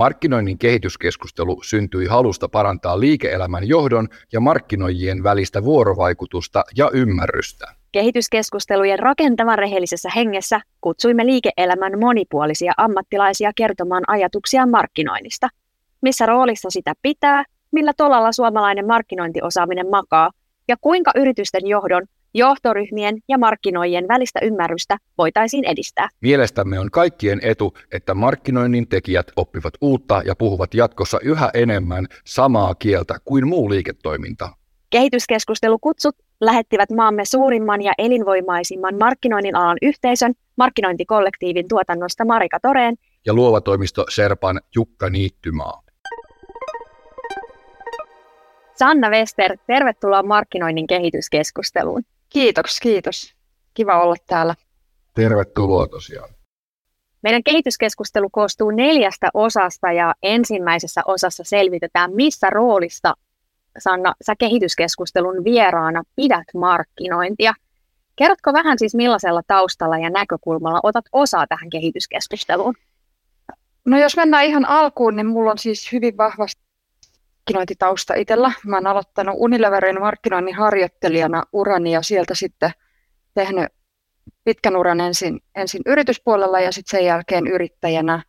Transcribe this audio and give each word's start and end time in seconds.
Markkinoinnin 0.00 0.58
kehityskeskustelu 0.58 1.62
syntyi 1.62 2.06
halusta 2.06 2.48
parantaa 2.48 3.00
liike-elämän 3.00 3.68
johdon 3.68 4.08
ja 4.32 4.40
markkinoijien 4.40 5.22
välistä 5.22 5.64
vuorovaikutusta 5.64 6.64
ja 6.76 6.90
ymmärrystä. 6.92 7.66
Kehityskeskustelujen 7.92 8.98
rakentavan 8.98 9.58
rehellisessä 9.58 10.10
hengessä 10.16 10.60
kutsuimme 10.80 11.26
liike-elämän 11.26 11.98
monipuolisia 11.98 12.72
ammattilaisia 12.76 13.52
kertomaan 13.56 14.02
ajatuksia 14.06 14.66
markkinoinnista. 14.66 15.48
Missä 16.02 16.26
roolissa 16.26 16.70
sitä 16.70 16.92
pitää, 17.02 17.44
millä 17.72 17.92
tolalla 17.96 18.32
suomalainen 18.32 18.86
markkinointiosaaminen 18.86 19.90
makaa 19.90 20.30
ja 20.68 20.76
kuinka 20.80 21.10
yritysten 21.14 21.66
johdon 21.66 22.02
johtoryhmien 22.34 23.18
ja 23.28 23.38
markkinoijien 23.38 24.08
välistä 24.08 24.40
ymmärrystä 24.42 24.96
voitaisiin 25.18 25.64
edistää. 25.64 26.08
Mielestämme 26.20 26.78
on 26.78 26.90
kaikkien 26.90 27.38
etu, 27.42 27.74
että 27.92 28.14
markkinoinnin 28.14 28.88
tekijät 28.88 29.26
oppivat 29.36 29.74
uutta 29.80 30.22
ja 30.24 30.36
puhuvat 30.36 30.74
jatkossa 30.74 31.18
yhä 31.22 31.50
enemmän 31.54 32.06
samaa 32.24 32.74
kieltä 32.74 33.14
kuin 33.24 33.48
muu 33.48 33.70
liiketoiminta. 33.70 34.48
Kehityskeskustelukutsut 34.90 36.16
lähettivät 36.40 36.90
maamme 36.90 37.24
suurimman 37.24 37.82
ja 37.82 37.92
elinvoimaisimman 37.98 38.94
markkinoinnin 38.98 39.56
alan 39.56 39.78
yhteisön 39.82 40.34
markkinointikollektiivin 40.56 41.68
tuotannosta 41.68 42.24
Marika 42.24 42.60
Toreen 42.60 42.96
ja 43.26 43.34
luova 43.34 43.60
toimisto 43.60 44.04
Serpan 44.08 44.60
Jukka 44.76 45.10
Niittymaa. 45.10 45.82
Sanna 48.74 49.10
Wester, 49.10 49.56
tervetuloa 49.66 50.22
markkinoinnin 50.22 50.86
kehityskeskusteluun. 50.86 52.02
Kiitos, 52.30 52.80
kiitos. 52.80 53.34
Kiva 53.74 54.02
olla 54.02 54.16
täällä. 54.26 54.54
Tervetuloa 55.14 55.86
tosiaan. 55.86 56.30
Meidän 57.22 57.42
kehityskeskustelu 57.42 58.28
koostuu 58.30 58.70
neljästä 58.70 59.30
osasta 59.34 59.92
ja 59.92 60.14
ensimmäisessä 60.22 61.02
osassa 61.06 61.44
selvitetään, 61.44 62.14
missä 62.14 62.50
roolista, 62.50 63.14
Sanna, 63.78 64.14
sä 64.26 64.34
kehityskeskustelun 64.38 65.44
vieraana 65.44 66.02
pidät 66.16 66.46
markkinointia. 66.54 67.54
Kerrotko 68.16 68.52
vähän 68.52 68.78
siis 68.78 68.94
millaisella 68.94 69.42
taustalla 69.46 69.98
ja 69.98 70.10
näkökulmalla 70.10 70.80
otat 70.82 71.04
osaa 71.12 71.46
tähän 71.46 71.70
kehityskeskusteluun? 71.70 72.74
No 73.84 73.98
jos 73.98 74.16
mennään 74.16 74.44
ihan 74.44 74.68
alkuun, 74.68 75.16
niin 75.16 75.26
mulla 75.26 75.50
on 75.50 75.58
siis 75.58 75.92
hyvin 75.92 76.16
vahvasti 76.16 76.62
markkinointitausta 77.40 78.14
itsellä. 78.14 78.52
Mä 78.66 78.76
oon 78.76 78.86
aloittanut 78.86 79.34
Unileverin 79.38 80.00
markkinoinnin 80.00 80.54
harjoittelijana 80.54 81.42
urani 81.52 81.92
ja 81.92 82.02
sieltä 82.02 82.34
sitten 82.34 82.70
tehnyt 83.34 83.66
pitkän 84.44 84.76
uran 84.76 85.00
ensin, 85.00 85.40
ensin 85.54 85.82
yrityspuolella 85.86 86.60
ja 86.60 86.72
sitten 86.72 86.98
sen 86.98 87.06
jälkeen 87.06 87.46
yrittäjänä. 87.46 88.22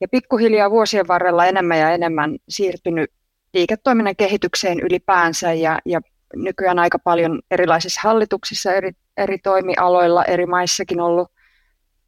Ja 0.00 0.08
pikkuhiljaa 0.08 0.70
vuosien 0.70 1.08
varrella 1.08 1.46
enemmän 1.46 1.78
ja 1.78 1.90
enemmän 1.90 2.38
siirtynyt 2.48 3.10
liiketoiminnan 3.54 4.16
kehitykseen 4.16 4.80
ylipäänsä 4.80 5.52
ja, 5.52 5.78
ja 5.84 6.00
nykyään 6.36 6.78
aika 6.78 6.98
paljon 6.98 7.40
erilaisissa 7.50 8.00
hallituksissa 8.04 8.72
eri, 8.72 8.92
eri 9.16 9.38
toimialoilla, 9.38 10.24
eri 10.24 10.46
maissakin 10.46 11.00
ollut. 11.00 11.32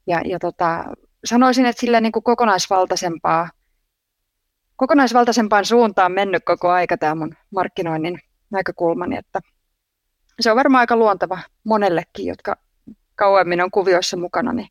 Ja, 0.06 0.20
ja 0.24 0.38
tota, 0.38 0.84
sanoisin, 1.24 1.66
että 1.66 1.80
sillä 1.80 2.00
niin 2.00 2.12
kuin 2.12 2.22
kokonaisvaltaisempaa 2.22 3.48
kokonaisvaltaisempaan 4.80 5.64
suuntaan 5.64 6.12
mennyt 6.12 6.42
koko 6.44 6.68
aika 6.68 6.98
tämä 6.98 7.14
mun 7.14 7.34
markkinoinnin 7.50 8.20
näkökulmani, 8.50 9.16
että 9.16 9.40
se 10.40 10.50
on 10.50 10.56
varmaan 10.56 10.80
aika 10.80 10.96
luontava 10.96 11.38
monellekin, 11.64 12.26
jotka 12.26 12.56
kauemmin 13.14 13.60
on 13.60 13.70
kuvioissa 13.70 14.16
mukana, 14.16 14.52
niin, 14.52 14.68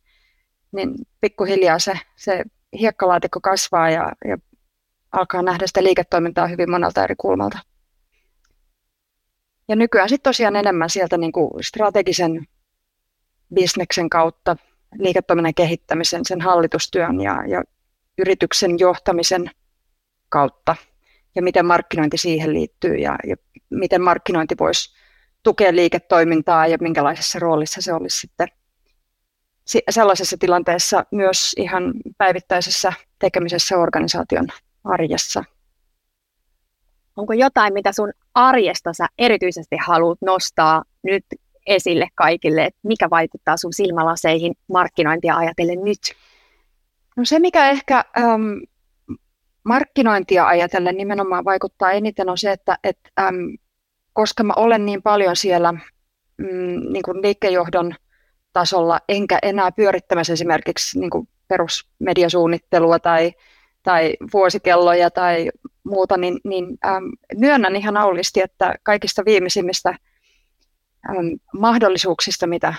niin 0.72 0.96
pikkuhiljaa 1.22 1.80
se, 1.80 2.00
se 2.16 2.44
hiekkalaatikko 2.80 3.42
kasvaa 3.42 3.90
ja, 3.90 4.12
ja 4.26 4.38
alkaa 5.12 5.42
nähdä 5.42 5.68
sitä 5.68 5.84
liiketoimintaa 5.84 6.48
hyvin 6.48 6.72
monelta 6.72 7.04
eri 7.04 7.16
kulmalta. 7.18 7.60
Ja 9.68 9.76
nykyään 9.76 10.10
sitten 10.10 10.30
tosiaan 10.30 10.56
enemmän 10.56 10.90
sieltä 10.90 11.18
niin 11.18 11.32
kuin 11.32 11.64
strategisen 11.64 12.48
bisneksen 13.54 14.10
kautta 14.10 14.56
liiketoiminnan 15.00 15.54
kehittämisen, 15.54 16.26
sen 16.26 16.42
hallitustyön 16.42 17.22
ja, 17.22 17.46
ja 17.48 17.64
yrityksen 18.18 18.80
johtamisen 18.80 19.52
kautta 20.30 20.76
ja 21.36 21.42
miten 21.42 21.66
markkinointi 21.66 22.18
siihen 22.18 22.54
liittyy 22.54 22.96
ja, 22.96 23.16
ja 23.28 23.36
miten 23.70 24.02
markkinointi 24.02 24.56
voisi 24.60 24.96
tukea 25.44 25.76
liiketoimintaa 25.76 26.68
ja 26.68 26.78
minkälaisessa 26.82 27.40
roolissa 27.40 27.82
se 27.82 27.94
olisi 27.94 28.20
sitten 28.20 28.48
sellaisessa 29.90 30.38
tilanteessa 30.40 31.06
myös 31.12 31.54
ihan 31.58 31.94
päivittäisessä 32.18 32.94
tekemisessä 33.20 33.78
organisaation 33.78 34.48
arjessa. 34.84 35.44
Onko 37.16 37.34
jotain, 37.34 37.74
mitä 37.74 37.92
sun 37.92 38.14
arjesta 38.34 38.94
sä 38.94 39.08
erityisesti 39.18 39.76
haluat 39.86 40.18
nostaa 40.22 40.84
nyt 41.04 41.26
esille 41.66 42.08
kaikille, 42.16 42.66
että 42.66 42.80
mikä 42.84 43.10
vaikuttaa 43.10 43.58
sun 43.58 43.74
silmälaseihin 43.74 44.54
markkinointia 44.68 45.36
ajatellen 45.36 45.84
nyt? 45.84 46.00
No 47.18 47.26
se, 47.26 47.40
mikä 47.40 47.70
ehkä 47.70 48.04
ähm, 48.18 48.58
markkinointia 49.64 50.48
ajatellen 50.48 50.98
nimenomaan 50.98 51.46
vaikuttaa 51.46 51.92
eniten 51.92 52.30
on 52.30 52.38
se, 52.38 52.52
että 52.52 52.78
et, 52.84 53.00
äm, 53.20 53.58
koska 54.14 54.44
mä 54.44 54.54
olen 54.56 54.86
niin 54.86 55.02
paljon 55.02 55.36
siellä 55.36 55.72
mm, 56.38 56.92
niin 56.92 57.04
kuin 57.06 57.22
liikkejohdon 57.22 57.96
tasolla, 58.54 59.00
enkä 59.10 59.40
enää 59.42 59.72
pyörittämässä 59.72 60.34
esimerkiksi 60.34 61.00
niin 61.00 61.10
kuin 61.10 61.28
perusmediasuunnittelua 61.48 63.00
tai, 63.00 63.34
tai 63.84 64.14
vuosikelloja 64.34 65.12
tai 65.12 65.50
muuta, 65.84 66.18
niin, 66.18 66.40
niin 66.44 66.78
äm, 66.86 67.04
myönnän 67.38 67.76
ihan 67.76 67.98
aulisti, 67.98 68.42
että 68.42 68.76
kaikista 68.84 69.26
viimeisimmistä 69.26 69.90
äm, 71.10 71.40
mahdollisuuksista, 71.54 72.48
mitä, 72.48 72.74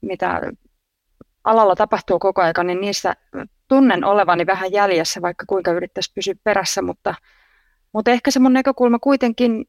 mitä 0.00 0.40
alalla 1.44 1.76
tapahtuu 1.76 2.18
koko 2.18 2.42
ajan, 2.42 2.66
niin 2.66 2.80
niissä 2.80 3.16
tunnen 3.68 4.04
olevani 4.04 4.46
vähän 4.46 4.72
jäljessä, 4.72 5.22
vaikka 5.22 5.44
kuinka 5.46 5.70
yrittäisi 5.70 6.12
pysyä 6.14 6.34
perässä, 6.44 6.82
mutta, 6.82 7.14
mutta 7.92 8.10
ehkä 8.10 8.30
se 8.30 8.40
mun 8.40 8.52
näkökulma 8.52 8.98
kuitenkin, 8.98 9.68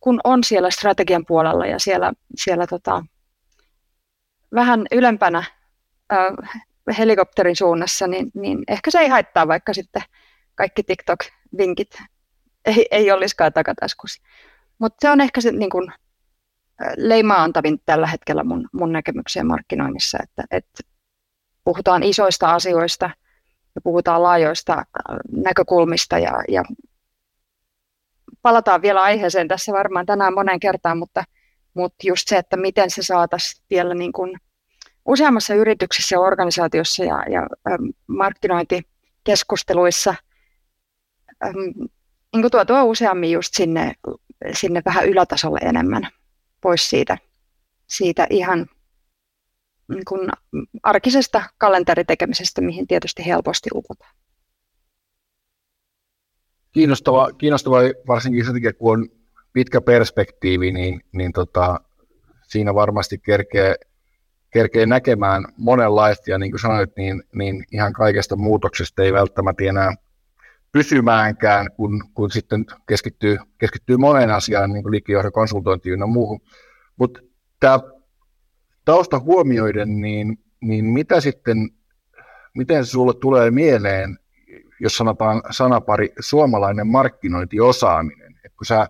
kun 0.00 0.20
on 0.24 0.44
siellä 0.44 0.70
strategian 0.70 1.26
puolella 1.26 1.66
ja 1.66 1.78
siellä, 1.78 2.12
siellä 2.36 2.66
tota, 2.66 3.04
vähän 4.54 4.86
ylempänä 4.92 5.44
äh, 6.12 6.62
helikopterin 6.98 7.56
suunnassa, 7.56 8.06
niin, 8.06 8.30
niin 8.34 8.58
ehkä 8.68 8.90
se 8.90 8.98
ei 8.98 9.08
haittaa, 9.08 9.48
vaikka 9.48 9.74
sitten 9.74 10.02
kaikki 10.54 10.82
TikTok-vinkit 10.82 12.02
ei, 12.64 12.86
ei 12.90 13.10
olisikaan 13.10 13.52
takataskussa. 13.52 14.22
Mutta 14.78 14.96
se 15.00 15.10
on 15.10 15.20
ehkä 15.20 15.40
se 15.40 15.52
niin 15.52 15.70
kun, 15.70 15.92
leimaa 16.96 17.42
antavin 17.42 17.80
tällä 17.86 18.06
hetkellä 18.06 18.44
mun, 18.44 18.68
mun 18.72 18.92
näkemykseen 18.92 19.46
markkinoinnissa, 19.46 20.18
että, 20.22 20.44
että 20.50 20.82
puhutaan 21.64 22.02
isoista 22.02 22.54
asioista 22.54 23.10
ja 23.74 23.80
puhutaan 23.80 24.22
laajoista 24.22 24.72
äh, 24.72 24.84
näkökulmista 25.30 26.18
ja, 26.18 26.32
ja 26.48 26.62
palataan 28.42 28.82
vielä 28.82 29.02
aiheeseen 29.02 29.48
tässä 29.48 29.72
varmaan 29.72 30.06
tänään 30.06 30.34
monen 30.34 30.60
kertaan, 30.60 30.98
mutta, 30.98 31.24
mutta 31.74 32.06
just 32.06 32.28
se, 32.28 32.38
että 32.38 32.56
miten 32.56 32.90
se 32.90 33.02
saataisiin 33.02 33.64
vielä 33.70 33.94
niin 33.94 34.12
kuin 34.12 34.40
useammassa 35.06 35.54
yrityksessä 35.54 36.14
ja 36.14 36.20
organisaatiossa 36.20 37.04
ja, 37.04 37.24
ja 37.30 37.46
markkinointikeskusteluissa 38.06 40.14
ähm, 41.44 41.56
niin 42.36 42.50
tuotua 42.50 42.84
useammin 42.84 43.30
just 43.30 43.54
sinne, 43.54 43.94
sinne 44.52 44.82
vähän 44.84 45.08
ylätasolle 45.08 45.58
enemmän 45.62 46.08
pois 46.62 46.90
siitä, 46.90 47.18
siitä 47.86 48.26
ihan 48.30 48.66
niin 49.88 50.04
kuin 50.08 50.30
arkisesta 50.82 51.42
kalenteritekemisestä, 51.58 52.60
mihin 52.60 52.86
tietysti 52.86 53.26
helposti 53.26 53.70
upotaan. 53.74 54.14
Kiinnostava, 56.72 57.32
kiinnostava 57.32 57.78
varsinkin 58.08 58.44
sen 58.44 58.54
takia, 58.54 58.72
kun 58.72 58.98
on 58.98 59.08
pitkä 59.52 59.80
perspektiivi, 59.80 60.72
niin, 60.72 61.00
niin 61.12 61.32
tota, 61.32 61.80
siinä 62.48 62.74
varmasti 62.74 63.18
kerkee, 63.18 63.74
kerkee 64.50 64.86
näkemään 64.86 65.44
monenlaista, 65.56 66.30
ja 66.30 66.38
niin 66.38 66.52
kuin 66.52 66.60
sanoit, 66.60 66.96
niin, 66.96 67.22
niin 67.34 67.64
ihan 67.72 67.92
kaikesta 67.92 68.36
muutoksesta 68.36 69.02
ei 69.02 69.12
välttämättä 69.12 69.64
enää 69.64 69.94
pysymäänkään, 70.72 71.66
kun, 71.76 72.02
kun 72.14 72.30
sitten 72.30 72.64
keskittyy, 72.88 73.38
keskittyy 73.58 73.96
moneen 73.96 74.30
asiaan, 74.30 74.70
niin 74.70 74.82
kuin 74.82 74.92
liikkeenjohdon 74.92 75.32
konsultointiin 75.32 76.00
ja 76.00 76.06
muuhun. 76.06 76.40
Mutta 76.96 77.20
tämä 77.60 77.80
tausta 78.84 79.18
huomioiden, 79.18 80.00
niin, 80.00 80.38
niin 80.60 80.84
mitä 80.84 81.20
sitten, 81.20 81.70
miten 82.54 82.86
sulle 82.86 83.14
tulee 83.20 83.50
mieleen, 83.50 84.18
jos 84.80 84.96
sanotaan 84.96 85.42
sanapari 85.50 86.12
suomalainen 86.20 86.86
markkinointiosaaminen, 86.86 88.36
että 88.44 88.56
kun 88.56 88.66
sä 88.66 88.86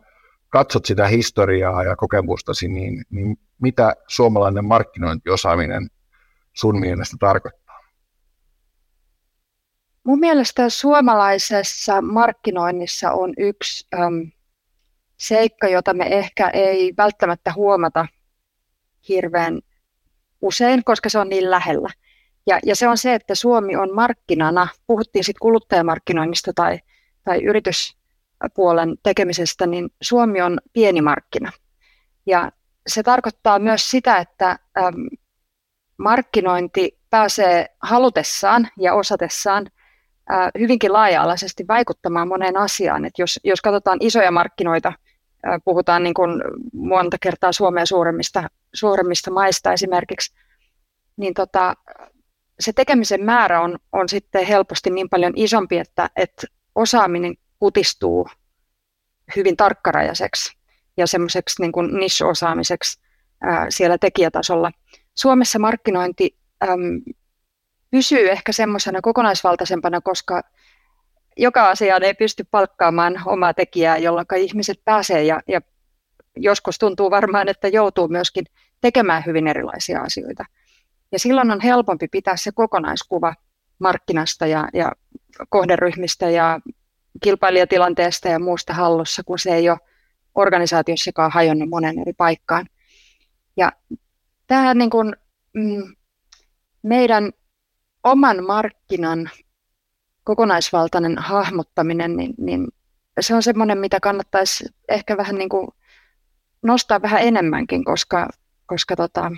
katsot 0.48 0.84
sitä 0.84 1.06
historiaa 1.06 1.84
ja 1.84 1.96
kokemustasi, 1.96 2.68
niin, 2.68 3.04
niin 3.10 3.36
mitä 3.62 3.94
suomalainen 4.08 4.64
markkinointiosaaminen 4.64 5.90
sun 6.52 6.80
mielestä 6.80 7.16
tarkoittaa? 7.20 7.61
Mun 10.04 10.18
mielestä 10.18 10.68
suomalaisessa 10.68 12.02
markkinoinnissa 12.02 13.12
on 13.12 13.34
yksi 13.38 13.86
äm, 13.94 14.30
seikka, 15.16 15.68
jota 15.68 15.94
me 15.94 16.04
ehkä 16.04 16.48
ei 16.48 16.94
välttämättä 16.96 17.52
huomata 17.52 18.06
hirveän 19.08 19.60
usein, 20.40 20.84
koska 20.84 21.08
se 21.08 21.18
on 21.18 21.28
niin 21.28 21.50
lähellä. 21.50 21.88
Ja, 22.46 22.58
ja 22.66 22.76
se 22.76 22.88
on 22.88 22.98
se, 22.98 23.14
että 23.14 23.34
Suomi 23.34 23.76
on 23.76 23.94
markkinana, 23.94 24.68
puhuttiin 24.86 25.24
sitten 25.24 25.40
kuluttajamarkkinoinnista 25.40 26.52
tai, 26.54 26.78
tai 27.24 27.44
yrityspuolen 27.44 28.94
tekemisestä, 29.02 29.66
niin 29.66 29.90
Suomi 30.02 30.40
on 30.40 30.58
pieni 30.72 31.00
markkina. 31.00 31.52
Ja 32.26 32.52
se 32.86 33.02
tarkoittaa 33.02 33.58
myös 33.58 33.90
sitä, 33.90 34.18
että 34.18 34.50
äm, 34.50 35.08
markkinointi 35.96 36.98
pääsee 37.10 37.66
halutessaan 37.82 38.68
ja 38.78 38.94
osatessaan 38.94 39.66
hyvinkin 40.58 40.92
laaja-alaisesti 40.92 41.64
vaikuttamaan 41.68 42.28
moneen 42.28 42.56
asiaan. 42.56 43.04
Et 43.04 43.18
jos, 43.18 43.40
jos 43.44 43.60
katsotaan 43.60 43.98
isoja 44.00 44.30
markkinoita, 44.30 44.92
puhutaan 45.64 46.02
niin 46.02 46.14
kuin 46.14 46.42
monta 46.72 47.16
kertaa 47.20 47.52
Suomea 47.52 47.86
suuremmista, 47.86 48.50
suuremmista 48.74 49.30
maista 49.30 49.72
esimerkiksi, 49.72 50.34
niin 51.16 51.34
tota, 51.34 51.74
se 52.60 52.72
tekemisen 52.72 53.24
määrä 53.24 53.60
on, 53.60 53.78
on 53.92 54.08
sitten 54.08 54.46
helposti 54.46 54.90
niin 54.90 55.08
paljon 55.08 55.32
isompi, 55.36 55.78
että, 55.78 56.10
että 56.16 56.46
osaaminen 56.74 57.34
kutistuu 57.58 58.28
hyvin 59.36 59.56
tarkkarajaiseksi 59.56 60.56
ja 60.96 61.06
semmoiseksi 61.06 61.62
niin 61.62 61.72
kuin 61.72 61.94
niche-osaamiseksi 61.94 63.00
ää, 63.40 63.66
siellä 63.70 63.98
tekijätasolla. 63.98 64.70
Suomessa 65.14 65.58
markkinointi 65.58 66.36
äm, 66.62 67.02
pysyy 67.92 68.30
ehkä 68.30 68.52
semmoisena 68.52 69.00
kokonaisvaltaisempana, 69.00 70.00
koska 70.00 70.42
joka 71.36 71.70
asiaan 71.70 72.02
ei 72.02 72.14
pysty 72.14 72.44
palkkaamaan 72.50 73.22
omaa 73.26 73.54
tekijää, 73.54 73.96
jolloin 73.96 74.26
ihmiset 74.36 74.80
pääsee 74.84 75.24
ja, 75.24 75.40
ja 75.48 75.60
joskus 76.36 76.78
tuntuu 76.78 77.10
varmaan, 77.10 77.48
että 77.48 77.68
joutuu 77.68 78.08
myöskin 78.08 78.44
tekemään 78.80 79.22
hyvin 79.26 79.46
erilaisia 79.46 80.00
asioita. 80.00 80.44
Ja 81.12 81.18
silloin 81.18 81.50
on 81.50 81.60
helpompi 81.60 82.08
pitää 82.08 82.36
se 82.36 82.52
kokonaiskuva 82.52 83.34
markkinasta 83.78 84.46
ja, 84.46 84.68
ja 84.74 84.92
kohderyhmistä 85.48 86.30
ja 86.30 86.60
kilpailijatilanteesta 87.22 88.28
ja 88.28 88.38
muusta 88.38 88.74
hallussa, 88.74 89.22
kun 89.24 89.38
se 89.38 89.50
ei 89.54 89.70
ole 89.70 89.78
organisaatiossakaan 90.34 91.30
hajonnut 91.30 91.68
monen 91.68 91.98
eri 91.98 92.12
paikkaan. 92.12 92.66
Ja 93.56 93.72
tämä 94.46 94.74
niin 94.74 94.90
kuin, 94.90 95.16
mm, 95.52 95.94
meidän 96.82 97.32
oman 98.04 98.44
markkinan 98.44 99.30
kokonaisvaltainen 100.24 101.18
hahmottaminen, 101.18 102.16
niin, 102.16 102.34
niin 102.38 102.68
se 103.20 103.34
on 103.34 103.42
semmoinen, 103.42 103.78
mitä 103.78 104.00
kannattaisi 104.00 104.64
ehkä 104.88 105.16
vähän 105.16 105.36
niin 105.36 105.48
kuin 105.48 105.68
nostaa 106.62 107.02
vähän 107.02 107.22
enemmänkin, 107.22 107.84
koska, 107.84 108.28
koska 108.66 108.96
tota, 108.96 109.30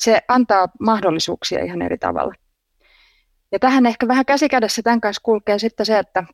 se 0.00 0.20
antaa 0.28 0.68
mahdollisuuksia 0.80 1.64
ihan 1.64 1.82
eri 1.82 1.98
tavalla. 1.98 2.34
Ja 3.52 3.58
tähän 3.58 3.86
ehkä 3.86 4.08
vähän 4.08 4.26
käsikädessä 4.26 4.82
tämän 4.82 5.00
kanssa 5.00 5.22
kulkee 5.22 5.58
sitten 5.58 5.86
se, 5.86 5.98
että 5.98 6.24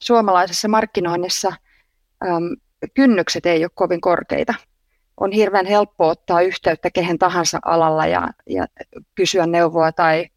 suomalaisessa 0.00 0.68
markkinoinnissa 0.68 1.52
äm, 2.26 2.56
kynnykset 2.94 3.46
ei 3.46 3.64
ole 3.64 3.70
kovin 3.74 4.00
korkeita. 4.00 4.54
On 5.16 5.32
hirveän 5.32 5.66
helppo 5.66 6.08
ottaa 6.08 6.40
yhteyttä 6.40 6.90
kehen 6.90 7.18
tahansa 7.18 7.58
alalla 7.64 8.06
ja, 8.06 8.28
ja 8.46 8.66
kysyä 9.14 9.46
neuvoa 9.46 9.92
tai, 9.92 10.28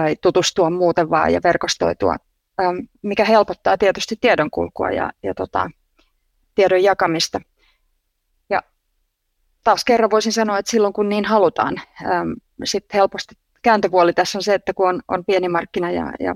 tai 0.00 0.16
tutustua 0.22 0.70
muuten 0.70 1.10
vaan 1.10 1.32
ja 1.32 1.40
verkostoitua, 1.44 2.16
äm, 2.60 2.88
mikä 3.02 3.24
helpottaa 3.24 3.78
tietysti 3.78 4.16
tiedonkulkua 4.20 4.90
ja, 4.90 5.12
ja 5.22 5.34
tota, 5.34 5.70
tiedon 6.54 6.82
jakamista– 6.82 7.40
taas 9.66 9.84
kerran 9.84 10.10
voisin 10.10 10.32
sanoa, 10.32 10.58
että 10.58 10.70
silloin 10.70 10.92
kun 10.92 11.08
niin 11.08 11.24
halutaan, 11.24 11.80
ähm, 12.02 12.32
sitten 12.64 12.98
helposti 12.98 13.34
kääntöpuoli 13.62 14.12
tässä 14.12 14.38
on 14.38 14.42
se, 14.42 14.54
että 14.54 14.74
kun 14.74 14.88
on, 14.88 15.02
on 15.08 15.24
pieni 15.24 15.48
markkina 15.48 15.90
ja, 15.90 16.12
ja 16.20 16.34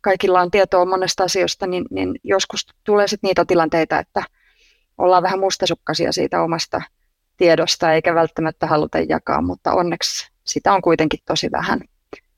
kaikilla 0.00 0.40
on 0.40 0.50
tietoa 0.50 0.84
monesta 0.84 1.24
asioista, 1.24 1.66
niin, 1.66 1.84
niin 1.90 2.14
joskus 2.24 2.66
tulee 2.84 3.08
sitten 3.08 3.28
niitä 3.28 3.44
tilanteita, 3.44 3.98
että 3.98 4.22
ollaan 4.98 5.22
vähän 5.22 5.40
mustasukkaisia 5.40 6.12
siitä 6.12 6.42
omasta 6.42 6.82
tiedosta, 7.36 7.92
eikä 7.92 8.14
välttämättä 8.14 8.66
haluta 8.66 8.98
jakaa, 8.98 9.42
mutta 9.42 9.72
onneksi 9.72 10.30
sitä 10.44 10.72
on 10.72 10.82
kuitenkin 10.82 11.20
tosi 11.24 11.50
vähän, 11.52 11.80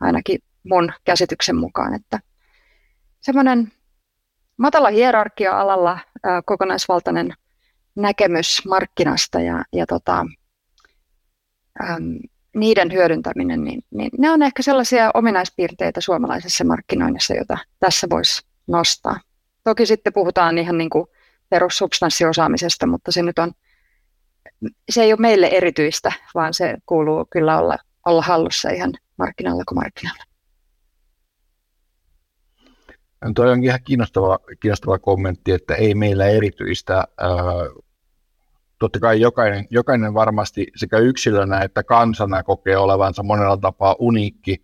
ainakin 0.01 0.39
mun 0.69 0.93
käsityksen 1.05 1.57
mukaan, 1.57 1.95
että 1.95 2.21
semmoinen 3.21 3.73
matala 4.57 4.89
hierarkia 4.89 5.61
alalla, 5.61 5.99
ää, 6.23 6.43
kokonaisvaltainen 6.43 7.33
näkemys 7.95 8.63
markkinasta 8.69 9.41
ja, 9.41 9.65
ja 9.73 9.87
tota, 9.87 10.27
äm, 11.91 12.19
niiden 12.57 12.93
hyödyntäminen, 12.93 13.65
niin, 13.65 13.83
niin 13.91 14.11
ne 14.19 14.31
on 14.31 14.43
ehkä 14.43 14.63
sellaisia 14.63 15.11
ominaispiirteitä 15.15 16.01
suomalaisessa 16.01 16.65
markkinoinnissa, 16.65 17.35
joita 17.35 17.59
tässä 17.81 18.07
voisi 18.11 18.43
nostaa. 18.67 19.21
Toki 19.65 19.87
sitten 19.87 20.13
puhutaan 20.13 20.59
ihan 20.59 20.79
niin 20.79 20.91
kuin 20.91 21.07
perussubstanssiosaamisesta, 21.49 22.87
mutta 22.87 23.13
se 23.13 23.23
nyt 23.23 23.39
on, 23.39 23.53
se 24.91 25.03
ei 25.03 25.13
ole 25.13 25.21
meille 25.21 25.47
erityistä, 25.47 26.13
vaan 26.35 26.55
se 26.55 26.77
kuuluu 26.87 27.27
kyllä 27.31 27.59
olla, 27.59 27.79
olla 28.07 28.23
hallussa 28.23 28.71
ihan 28.71 28.93
markkinalla 29.19 29.65
kuin 29.69 29.79
markkinalla. 29.79 30.25
Tuo 33.35 33.51
on 33.51 33.65
ihan 33.65 33.81
kiinnostava, 33.85 34.39
kiinnostava 34.61 34.99
kommentti, 34.99 35.53
että 35.53 35.75
ei 35.75 35.95
meillä 35.95 36.27
erityistä. 36.27 36.99
Äh, 36.99 37.85
totta 38.79 39.01
kai 39.01 39.21
jokainen, 39.21 39.67
jokainen 39.71 40.15
varmasti 40.15 40.67
sekä 40.77 40.99
yksilönä 40.99 41.61
että 41.61 41.83
kansana 41.83 42.43
kokee 42.43 42.77
olevansa 42.77 43.23
monella 43.23 43.57
tapaa 43.57 43.97
uniikki 43.99 44.63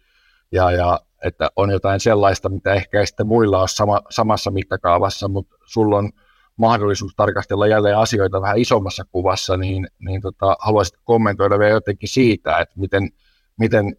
ja, 0.53 0.71
ja 0.71 1.01
että 1.25 1.51
on 1.57 1.71
jotain 1.71 2.01
sellaista, 2.01 2.49
mitä 2.49 2.75
ehkä 2.75 3.01
ei 3.01 3.07
sitten 3.07 3.27
muilla 3.27 3.61
ole 3.61 3.69
sama, 3.69 4.01
samassa 4.11 4.51
mittakaavassa, 4.51 5.29
mutta 5.29 5.57
sulla 5.65 5.97
on 5.97 6.11
mahdollisuus 6.57 7.15
tarkastella 7.17 7.67
jälleen 7.67 7.99
asioita 7.99 8.41
vähän 8.41 8.59
isommassa 8.59 9.05
kuvassa, 9.13 9.57
niin, 9.57 9.89
niin 9.99 10.21
tota, 10.21 10.57
haluaisit 10.61 10.95
kommentoida 11.05 11.59
vielä 11.59 11.73
jotenkin 11.73 12.09
siitä, 12.09 12.59
että 12.59 12.81
miten, 12.81 13.11
miten, 13.59 13.97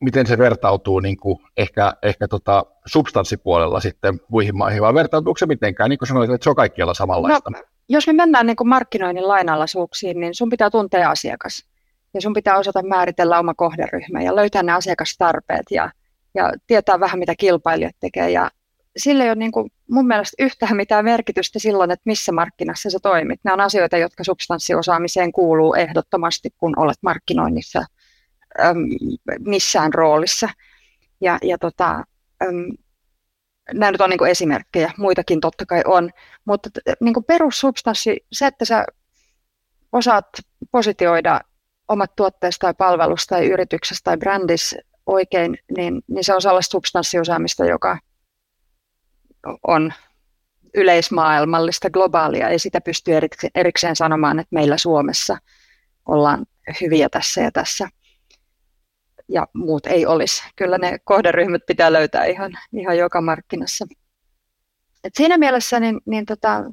miten 0.00 0.26
se 0.26 0.38
vertautuu 0.38 1.00
niin 1.00 1.16
kuin 1.16 1.38
ehkä, 1.56 1.92
ehkä 2.02 2.28
tota 2.28 2.66
substanssipuolella 2.86 3.80
sitten 3.80 4.20
muihin 4.28 4.56
maihin, 4.56 4.82
vai 4.82 4.94
vertautuuko 4.94 5.38
se 5.38 5.46
mitenkään, 5.46 5.90
niin 5.90 5.98
kuin 5.98 6.08
sanoit, 6.08 6.30
että 6.30 6.44
se 6.44 6.50
on 6.50 6.56
kaikkialla 6.56 6.94
samanlaista? 6.94 7.50
No, 7.50 7.62
jos 7.88 8.06
me 8.06 8.12
mennään 8.12 8.46
niin 8.46 8.56
kuin 8.56 8.68
markkinoinnin 8.68 9.28
lainalaisuuksiin, 9.28 10.20
niin 10.20 10.34
sun 10.34 10.50
pitää 10.50 10.70
tuntea 10.70 11.10
asiakas 11.10 11.64
ja 12.14 12.20
sun 12.20 12.32
pitää 12.32 12.58
osata 12.58 12.82
määritellä 12.82 13.38
oma 13.38 13.54
kohderyhmä 13.54 14.22
ja 14.22 14.36
löytää 14.36 14.62
ne 14.62 14.72
asiakastarpeet 14.72 15.66
ja, 15.70 15.90
ja 16.34 16.52
tietää 16.66 17.00
vähän, 17.00 17.18
mitä 17.18 17.34
kilpailijat 17.38 17.96
tekee. 18.00 18.30
Ja 18.30 18.50
sillä 18.96 19.24
ei 19.24 19.30
ole 19.30 19.36
niin 19.36 19.52
kuin 19.52 19.70
mun 19.90 20.06
mielestä 20.06 20.44
yhtään 20.44 20.76
mitään 20.76 21.04
merkitystä 21.04 21.58
silloin, 21.58 21.90
että 21.90 22.02
missä 22.04 22.32
markkinassa 22.32 22.90
sä 22.90 22.98
toimit. 23.02 23.40
Nämä 23.44 23.54
on 23.54 23.60
asioita, 23.60 23.96
jotka 23.96 24.24
substanssiosaamiseen 24.24 25.32
kuuluu 25.32 25.74
ehdottomasti, 25.74 26.50
kun 26.58 26.78
olet 26.78 26.98
markkinoinnissa 27.02 27.84
missään 29.38 29.94
roolissa. 29.94 30.48
Ja, 31.20 31.38
ja 31.42 31.58
tota, 31.58 32.04
äm, 32.42 32.72
nämä 33.72 33.92
nyt 33.92 34.00
on 34.00 34.10
niin 34.10 34.26
esimerkkejä, 34.26 34.92
muitakin 34.98 35.40
totta 35.40 35.66
kai 35.66 35.82
on, 35.86 36.10
mutta 36.44 36.70
niin 37.00 37.24
perussubstanssi, 37.26 38.26
se, 38.32 38.46
että 38.46 38.64
sä 38.64 38.84
osaat 39.92 40.26
positioida 40.70 41.40
omat 41.88 42.16
tuotteesta 42.16 42.60
tai 42.60 42.74
palvelusta 42.74 43.34
tai 43.34 43.46
yrityksestä 43.46 44.04
tai 44.04 44.16
brändissä 44.16 44.76
oikein, 45.06 45.58
niin, 45.76 46.02
niin 46.06 46.24
se 46.24 46.34
on 46.34 46.42
sellaista 46.42 46.72
substanssiosaamista, 46.72 47.64
joka 47.64 47.98
on 49.66 49.92
yleismaailmallista, 50.74 51.90
globaalia, 51.90 52.48
ei 52.48 52.58
sitä 52.58 52.80
pysty 52.80 53.10
erikseen 53.54 53.96
sanomaan, 53.96 54.38
että 54.38 54.54
meillä 54.54 54.78
Suomessa 54.78 55.38
ollaan 56.06 56.46
hyviä 56.80 57.08
tässä 57.08 57.40
ja 57.40 57.52
tässä 57.52 57.88
ja 59.28 59.46
muut 59.54 59.86
ei 59.86 60.06
olisi. 60.06 60.42
Kyllä 60.56 60.78
ne 60.78 60.98
kohderyhmät 61.04 61.62
pitää 61.66 61.92
löytää 61.92 62.24
ihan, 62.24 62.52
ihan 62.72 62.98
joka 62.98 63.20
markkinassa. 63.20 63.86
Et 65.04 65.12
siinä 65.16 65.38
mielessä 65.38 65.80
niin, 65.80 66.00
niin 66.06 66.26
tota, 66.26 66.64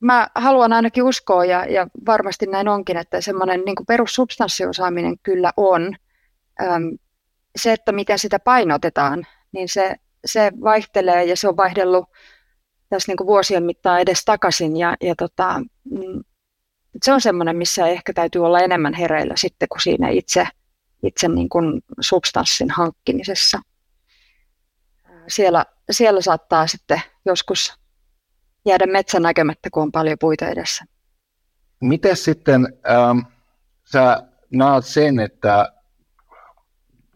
mä 0.00 0.28
haluan 0.34 0.72
ainakin 0.72 1.04
uskoa, 1.04 1.44
ja, 1.44 1.64
ja 1.64 1.86
varmasti 2.06 2.46
näin 2.46 2.68
onkin, 2.68 2.96
että 2.96 3.20
semmoinen 3.20 3.62
niin 3.66 3.76
perussubstanssiosaaminen 3.88 5.18
kyllä 5.22 5.52
on. 5.56 5.96
Öm, 6.62 6.98
se, 7.56 7.72
että 7.72 7.92
miten 7.92 8.18
sitä 8.18 8.38
painotetaan, 8.38 9.26
niin 9.52 9.68
se, 9.68 9.96
se 10.24 10.52
vaihtelee 10.62 11.24
ja 11.24 11.36
se 11.36 11.48
on 11.48 11.56
vaihdellut 11.56 12.08
tässä 12.88 13.12
niin 13.12 13.16
kuin 13.16 13.26
vuosien 13.26 13.62
mittaan 13.62 14.00
edes 14.00 14.24
takaisin. 14.24 14.76
Ja, 14.76 14.96
ja 15.00 15.14
tota, 15.16 15.60
mm, 15.90 16.24
se 17.02 17.12
on 17.12 17.20
semmoinen, 17.20 17.56
missä 17.56 17.86
ehkä 17.86 18.12
täytyy 18.12 18.46
olla 18.46 18.60
enemmän 18.60 18.94
hereillä 18.94 19.34
sitten 19.36 19.68
kuin 19.68 19.82
siinä 19.82 20.08
itse 20.08 20.46
itse 21.02 21.28
niin 21.28 21.48
kuin 21.48 21.82
substanssin 22.00 22.70
hankkimisessa. 22.70 23.60
Siellä, 25.28 25.64
siellä 25.90 26.20
saattaa 26.20 26.66
sitten 26.66 27.02
joskus 27.24 27.74
jäädä 28.66 28.86
metsä 28.86 29.20
näkemättä, 29.20 29.70
kun 29.72 29.82
on 29.82 29.92
paljon 29.92 30.16
puita 30.20 30.48
edessä. 30.48 30.84
Miten 31.80 32.16
sitten 32.16 32.78
ähm, 32.90 33.18
sä 33.92 34.22
näet 34.50 34.84
sen, 34.84 35.20
että 35.20 35.72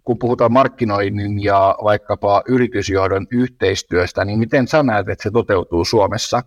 kun 0.04 0.18
puhutaan 0.18 0.52
markkinoinnin 0.52 1.42
ja 1.42 1.76
vaikkapa 1.84 2.42
yritysjohdon 2.48 3.26
yhteistyöstä, 3.30 4.24
niin 4.24 4.38
miten 4.38 4.68
sä 4.68 4.82
näet, 4.82 5.08
että 5.08 5.22
se 5.22 5.30
toteutuu 5.30 5.84
Suomessa? 5.84 6.42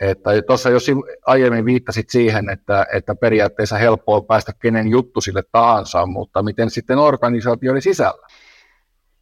Että 0.00 0.30
tuossa 0.46 0.70
jos 0.70 0.86
aiemmin 1.26 1.64
viittasit 1.64 2.10
siihen, 2.10 2.50
että, 2.50 2.86
että 2.92 3.14
periaatteessa 3.14 3.76
helppoa 3.76 4.20
päästä 4.20 4.52
kenen 4.62 4.88
juttu 4.88 5.20
sille 5.20 5.42
tahansa, 5.52 6.06
mutta 6.06 6.42
miten 6.42 6.70
sitten 6.70 6.98
organisaatioiden 6.98 7.82
sisällä? 7.82 8.26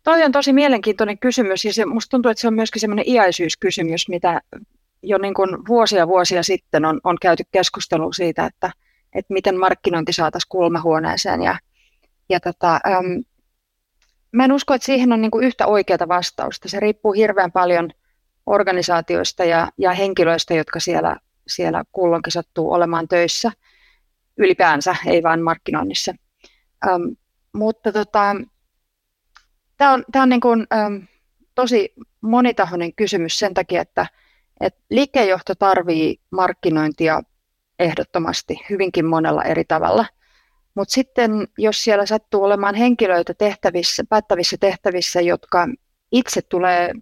Toi 0.02 0.22
on 0.24 0.32
tosi 0.32 0.52
mielenkiintoinen 0.52 1.18
kysymys 1.18 1.64
ja 1.64 1.72
se, 1.72 1.84
musta 1.84 2.10
tuntuu, 2.10 2.30
että 2.30 2.40
se 2.40 2.48
on 2.48 2.54
myöskin 2.54 2.80
semmoinen 2.80 3.08
iäisyyskysymys, 3.08 4.08
mitä 4.08 4.40
jo 5.02 5.18
niin 5.18 5.34
kuin 5.34 5.58
vuosia 5.68 6.08
vuosia 6.08 6.42
sitten 6.42 6.84
on, 6.84 7.00
on 7.04 7.16
käyty 7.22 7.42
keskustelua 7.52 8.12
siitä, 8.12 8.46
että, 8.46 8.70
että 9.14 9.34
miten 9.34 9.58
markkinointi 9.58 10.12
saataisiin 10.12 10.48
kulmahuoneeseen 10.48 11.42
ja, 11.42 11.58
ja 12.28 12.40
tota, 12.40 12.74
äm, 12.74 13.24
mä 14.32 14.44
en 14.44 14.52
usko, 14.52 14.74
että 14.74 14.86
siihen 14.86 15.12
on 15.12 15.20
niin 15.20 15.30
kuin 15.30 15.44
yhtä 15.44 15.66
oikeaa 15.66 16.08
vastausta. 16.08 16.68
Se 16.68 16.80
riippuu 16.80 17.12
hirveän 17.12 17.52
paljon 17.52 17.90
organisaatioista 18.50 19.44
ja, 19.44 19.68
ja 19.78 19.92
henkilöistä, 19.92 20.54
jotka 20.54 20.80
siellä, 20.80 21.16
siellä 21.46 21.84
kulloinkin 21.92 22.32
sattuu 22.32 22.72
olemaan 22.72 23.08
töissä 23.08 23.52
ylipäänsä, 24.36 24.96
ei 25.06 25.22
vain 25.22 25.42
markkinoinnissa. 25.42 26.14
Ähm, 26.88 27.02
mutta 27.52 27.92
tota, 27.92 28.36
tämä 29.76 29.92
on, 29.92 30.04
tää 30.12 30.22
on 30.22 30.28
niin 30.28 30.40
kuin, 30.40 30.66
ähm, 30.74 30.96
tosi 31.54 31.94
monitahoinen 32.20 32.94
kysymys 32.94 33.38
sen 33.38 33.54
takia, 33.54 33.82
että 33.82 34.06
et 34.60 34.76
liikkeenjohto 34.90 35.54
tarvii 35.54 36.20
markkinointia 36.30 37.22
ehdottomasti 37.78 38.56
hyvinkin 38.70 39.06
monella 39.06 39.42
eri 39.44 39.64
tavalla. 39.64 40.06
Mutta 40.74 40.92
sitten 40.94 41.48
jos 41.58 41.84
siellä 41.84 42.06
sattuu 42.06 42.44
olemaan 42.44 42.74
henkilöitä 42.74 43.34
tehtävissä, 43.34 44.04
päättävissä 44.08 44.56
tehtävissä, 44.60 45.20
jotka 45.20 45.68
itse 46.12 46.42
tulee 46.42 46.92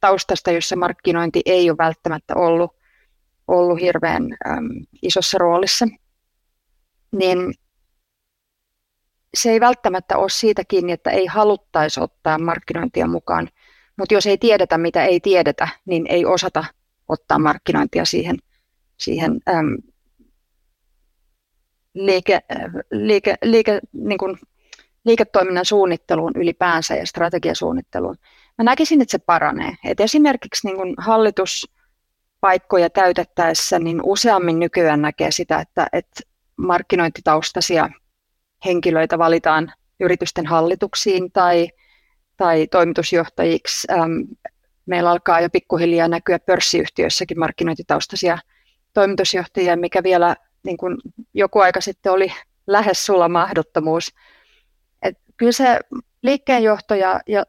taustasta, 0.00 0.50
jossa 0.50 0.76
markkinointi 0.76 1.42
ei 1.44 1.70
ole 1.70 1.78
välttämättä 1.78 2.34
ollut, 2.34 2.76
ollut 3.48 3.80
hirveän 3.80 4.22
äm, 4.22 4.68
isossa 5.02 5.38
roolissa, 5.38 5.86
niin 7.12 7.54
se 9.34 9.50
ei 9.50 9.60
välttämättä 9.60 10.18
ole 10.18 10.30
siitä 10.30 10.62
kiinni, 10.68 10.92
että 10.92 11.10
ei 11.10 11.26
haluttaisi 11.26 12.00
ottaa 12.00 12.38
markkinointia 12.38 13.06
mukaan, 13.06 13.48
mutta 13.98 14.14
jos 14.14 14.26
ei 14.26 14.38
tiedetä, 14.38 14.78
mitä 14.78 15.04
ei 15.04 15.20
tiedetä, 15.20 15.68
niin 15.84 16.06
ei 16.06 16.24
osata 16.24 16.64
ottaa 17.08 17.38
markkinointia 17.38 18.04
siihen, 18.04 18.36
siihen 18.96 19.40
äm, 19.48 19.76
liike, 21.94 22.40
liike, 22.90 23.34
liike, 23.42 23.80
niin 23.92 24.18
kuin 24.18 24.38
liiketoiminnan 25.04 25.64
suunnitteluun 25.64 26.32
ylipäänsä 26.36 26.96
ja 26.96 27.06
strategiasuunnitteluun. 27.06 28.16
Mä 28.58 28.64
näkisin, 28.64 29.02
että 29.02 29.12
se 29.12 29.18
paranee. 29.18 29.76
Et 29.84 30.00
esimerkiksi 30.00 30.66
niin 30.66 30.76
kuin 30.76 30.94
hallituspaikkoja 30.98 32.90
täytettäessä 32.90 33.78
niin 33.78 34.00
useammin 34.02 34.58
nykyään 34.58 35.02
näkee 35.02 35.30
sitä, 35.30 35.60
että, 35.60 35.86
että 35.92 36.20
markkinointitaustaisia 36.56 37.88
henkilöitä 38.64 39.18
valitaan 39.18 39.72
yritysten 40.00 40.46
hallituksiin 40.46 41.32
tai, 41.32 41.68
tai 42.36 42.66
toimitusjohtajiksi. 42.66 43.88
Meillä 44.86 45.10
alkaa 45.10 45.40
jo 45.40 45.50
pikkuhiljaa 45.50 46.08
näkyä 46.08 46.38
pörssiyhtiöissäkin 46.38 47.38
markkinointitaustaisia 47.38 48.38
toimitusjohtajia, 48.94 49.76
mikä 49.76 50.02
vielä 50.02 50.36
niin 50.62 50.76
kuin 50.76 50.96
joku 51.34 51.58
aika 51.58 51.80
sitten 51.80 52.12
oli 52.12 52.32
lähes 52.66 53.06
sulla 53.06 53.28
mahdottomuus. 53.28 54.14
Et 55.02 55.18
kyllä 55.36 55.52
se 55.52 55.80
liikkeenjohto 56.22 56.94
ja, 56.94 57.20
ja 57.28 57.44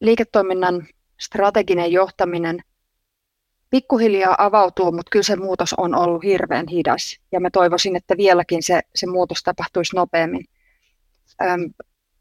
liiketoiminnan 0.00 0.86
strateginen 1.20 1.92
johtaminen 1.92 2.60
pikkuhiljaa 3.70 4.34
avautuu, 4.38 4.92
mutta 4.92 5.10
kyllä 5.10 5.22
se 5.22 5.36
muutos 5.36 5.74
on 5.74 5.94
ollut 5.94 6.22
hirveän 6.22 6.68
hidas. 6.68 7.20
Ja 7.32 7.40
mä 7.40 7.50
toivoisin, 7.50 7.96
että 7.96 8.16
vieläkin 8.16 8.62
se, 8.62 8.80
se 8.94 9.06
muutos 9.06 9.42
tapahtuisi 9.42 9.96
nopeammin. 9.96 10.44
Öm, 11.42 11.74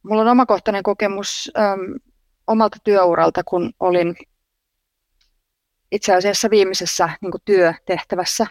mulla 0.03 0.21
on 0.21 0.27
omakohtainen 0.27 0.83
kokemus 0.83 1.51
öm, 1.57 1.99
omalta 2.47 2.77
työuralta, 2.83 3.43
kun 3.43 3.73
olin 3.79 4.15
itse 5.91 6.15
asiassa 6.15 6.49
viimeisessä 6.49 7.09
niin 7.21 7.31
työtehtävässä. 7.45 8.47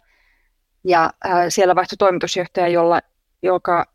Ja 0.85 1.11
ää, 1.25 1.51
siellä 1.51 1.75
vaihtui 1.75 1.97
toimitusjohtaja, 1.97 2.69
jolla, 2.69 3.01
joka 3.43 3.87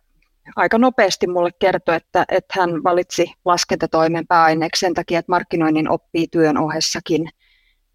aika 0.56 0.78
nopeasti 0.78 1.28
mulle 1.28 1.50
kertoi, 1.60 1.96
että, 1.96 2.26
että 2.30 2.54
hän 2.60 2.84
valitsi 2.84 3.34
laskentatoimen 3.46 4.28
pääaineeksi 4.28 4.80
sen 4.80 4.94
takia, 4.94 5.20
että 5.20 5.32
markkinoinnin 5.32 5.90
oppii 5.90 6.28
työn 6.28 6.58
ohessakin. 6.58 7.30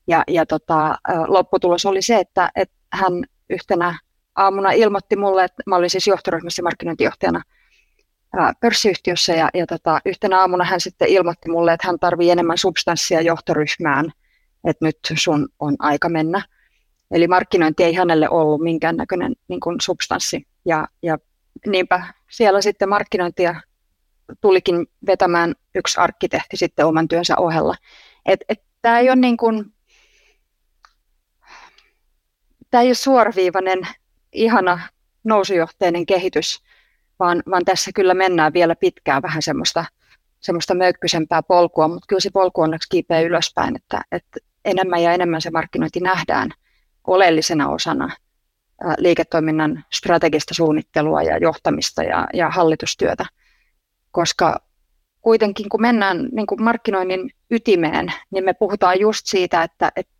Ja, 0.06 0.24
ja 0.28 0.46
tota, 0.46 0.98
lopputulos 1.26 1.86
oli 1.86 2.02
se, 2.02 2.18
että, 2.18 2.50
että 2.56 2.76
hän 2.92 3.12
yhtenä 3.50 3.98
aamuna 4.36 4.70
ilmoitti 4.70 5.16
mulle, 5.16 5.44
että 5.44 5.62
mä 5.66 5.76
olin 5.76 5.90
siis 5.90 6.06
johtoryhmässä 6.06 6.62
markkinointijohtajana 6.62 7.42
pörssiyhtiössä 8.60 9.32
ja, 9.32 9.48
ja 9.54 9.66
tota, 9.66 10.00
yhtenä 10.04 10.40
aamuna 10.40 10.64
hän 10.64 10.80
sitten 10.80 11.08
ilmoitti 11.08 11.50
mulle, 11.50 11.72
että 11.72 11.86
hän 11.86 11.98
tarvii 11.98 12.30
enemmän 12.30 12.58
substanssia 12.58 13.20
johtoryhmään, 13.20 14.12
että 14.64 14.84
nyt 14.84 14.98
sun 15.18 15.48
on 15.60 15.76
aika 15.78 16.08
mennä. 16.08 16.42
Eli 17.10 17.28
markkinointi 17.28 17.84
ei 17.84 17.94
hänelle 17.94 18.28
ollut 18.28 18.60
minkäännäköinen 18.60 19.32
niin 19.48 19.60
substanssi 19.82 20.46
ja, 20.64 20.88
ja 21.02 21.18
niinpä 21.66 22.14
siellä 22.30 22.60
sitten 22.60 22.88
markkinointia 22.88 23.60
tulikin 24.40 24.86
vetämään 25.06 25.54
yksi 25.75 26.00
arkkitehti 26.00 26.56
sitten 26.56 26.86
oman 26.86 27.08
työnsä 27.08 27.34
ohella. 27.38 27.75
Et, 28.26 28.40
et, 28.48 28.62
tämä 28.82 28.98
ei 28.98 29.08
ole 29.08 29.16
niin 29.16 29.36
kuin, 29.36 29.75
tämä 32.70 32.82
ei 32.82 32.88
ole 32.88 32.94
suoraviivainen, 32.94 33.78
ihana 34.32 34.80
nousujohteinen 35.25 36.06
kehitys, 36.06 36.62
vaan, 37.18 37.42
vaan 37.50 37.64
tässä 37.64 37.90
kyllä 37.94 38.14
mennään 38.14 38.52
vielä 38.52 38.76
pitkään 38.76 39.22
vähän 39.22 39.42
semmoista, 39.42 39.84
semmoista 40.40 40.75
möykkysempää 40.75 41.42
polkua, 41.42 41.88
mutta 41.88 42.06
kyllä 42.08 42.20
se 42.20 42.30
polku 42.30 42.60
onneksi 42.60 42.88
kiipeä 42.88 43.20
ylöspäin, 43.20 43.76
että, 43.76 44.00
että 44.12 44.38
enemmän 44.64 45.02
ja 45.02 45.12
enemmän 45.12 45.40
se 45.40 45.50
markkinointi 45.50 46.00
nähdään 46.00 46.50
oleellisena 47.06 47.68
osana 47.68 48.16
liiketoiminnan 48.99 49.85
strategista 49.92 50.54
suunnittelua 50.54 51.23
ja 51.23 51.38
johtamista 51.38 52.02
ja, 52.02 52.26
ja 52.35 52.50
hallitustyötä, 52.50 53.25
koska 54.11 54.61
kuitenkin 55.23 55.68
kun 55.68 55.80
mennään 55.80 56.28
niin 56.33 56.47
kuin 56.47 56.62
markkinoinnin 56.62 57.30
ytimeen, 57.50 58.12
niin 58.30 58.45
me 58.45 58.52
puhutaan 58.52 59.00
just 59.00 59.26
siitä, 59.26 59.62
että, 59.62 59.92
että 59.97 60.12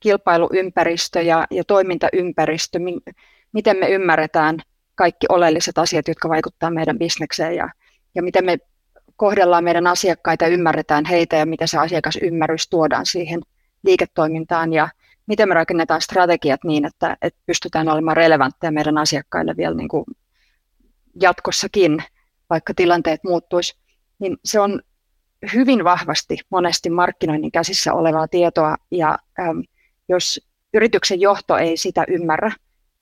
kilpailuympäristö 0.00 1.22
ja, 1.22 1.46
ja 1.50 1.64
toimintaympäristö, 1.64 2.78
mi, 2.78 2.98
miten 3.52 3.76
me 3.76 3.88
ymmärretään 3.88 4.58
kaikki 4.94 5.26
oleelliset 5.28 5.78
asiat, 5.78 6.08
jotka 6.08 6.28
vaikuttavat 6.28 6.74
meidän 6.74 6.98
bisnekseen 6.98 7.56
ja, 7.56 7.68
ja 8.14 8.22
miten 8.22 8.44
me 8.44 8.58
kohdellaan 9.16 9.64
meidän 9.64 9.86
asiakkaita 9.86 10.44
ja 10.44 10.50
ymmärretään 10.50 11.04
heitä 11.04 11.36
ja 11.36 11.46
miten 11.46 11.68
se 11.68 11.78
asiakasymmärrys 11.78 12.68
tuodaan 12.68 13.06
siihen 13.06 13.40
liiketoimintaan 13.82 14.72
ja 14.72 14.88
miten 15.28 15.48
me 15.48 15.54
rakennetaan 15.54 16.02
strategiat 16.02 16.64
niin, 16.64 16.84
että, 16.84 17.16
että 17.22 17.40
pystytään 17.46 17.88
olemaan 17.88 18.16
relevantteja 18.16 18.70
meidän 18.70 18.98
asiakkaille 18.98 19.56
vielä 19.56 19.74
niin 19.74 19.88
kuin 19.88 20.04
jatkossakin, 21.20 22.02
vaikka 22.50 22.74
tilanteet 22.74 23.20
muuttuisi, 23.24 23.78
niin 24.18 24.36
se 24.44 24.60
on 24.60 24.82
hyvin 25.54 25.84
vahvasti 25.84 26.38
monesti 26.50 26.90
markkinoinnin 26.90 27.52
käsissä 27.52 27.94
olevaa 27.94 28.28
tietoa, 28.28 28.76
ja 28.90 29.18
äm, 29.40 29.62
jos 30.08 30.40
yrityksen 30.74 31.20
johto 31.20 31.56
ei 31.56 31.76
sitä 31.76 32.04
ymmärrä, 32.08 32.52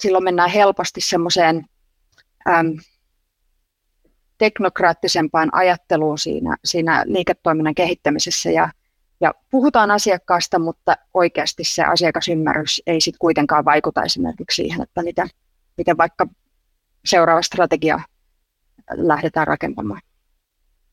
silloin 0.01 0.25
mennään 0.25 0.51
helposti 0.51 1.01
semmoiseen 1.01 1.67
teknokraattisempaan 4.39 5.49
ajatteluun 5.53 6.19
siinä, 6.19 6.57
siinä 6.65 7.05
liiketoiminnan 7.07 7.75
kehittämisessä, 7.75 8.51
ja 8.51 8.69
ja 9.21 9.35
puhutaan 9.51 9.91
asiakkaasta, 9.91 10.59
mutta 10.59 10.97
oikeasti 11.15 11.65
se 11.65 11.85
asiakasymmärrys 11.85 12.83
ei 12.87 13.01
sitten 13.01 13.19
kuitenkaan 13.19 13.65
vaikuta 13.65 14.03
esimerkiksi 14.03 14.57
siihen, 14.57 14.83
että 14.83 15.03
miten, 15.03 15.29
miten 15.77 15.97
vaikka 15.97 16.27
seuraava 17.05 17.43
strategia 17.43 18.01
lähdetään 18.91 19.47
rakentamaan. 19.47 20.01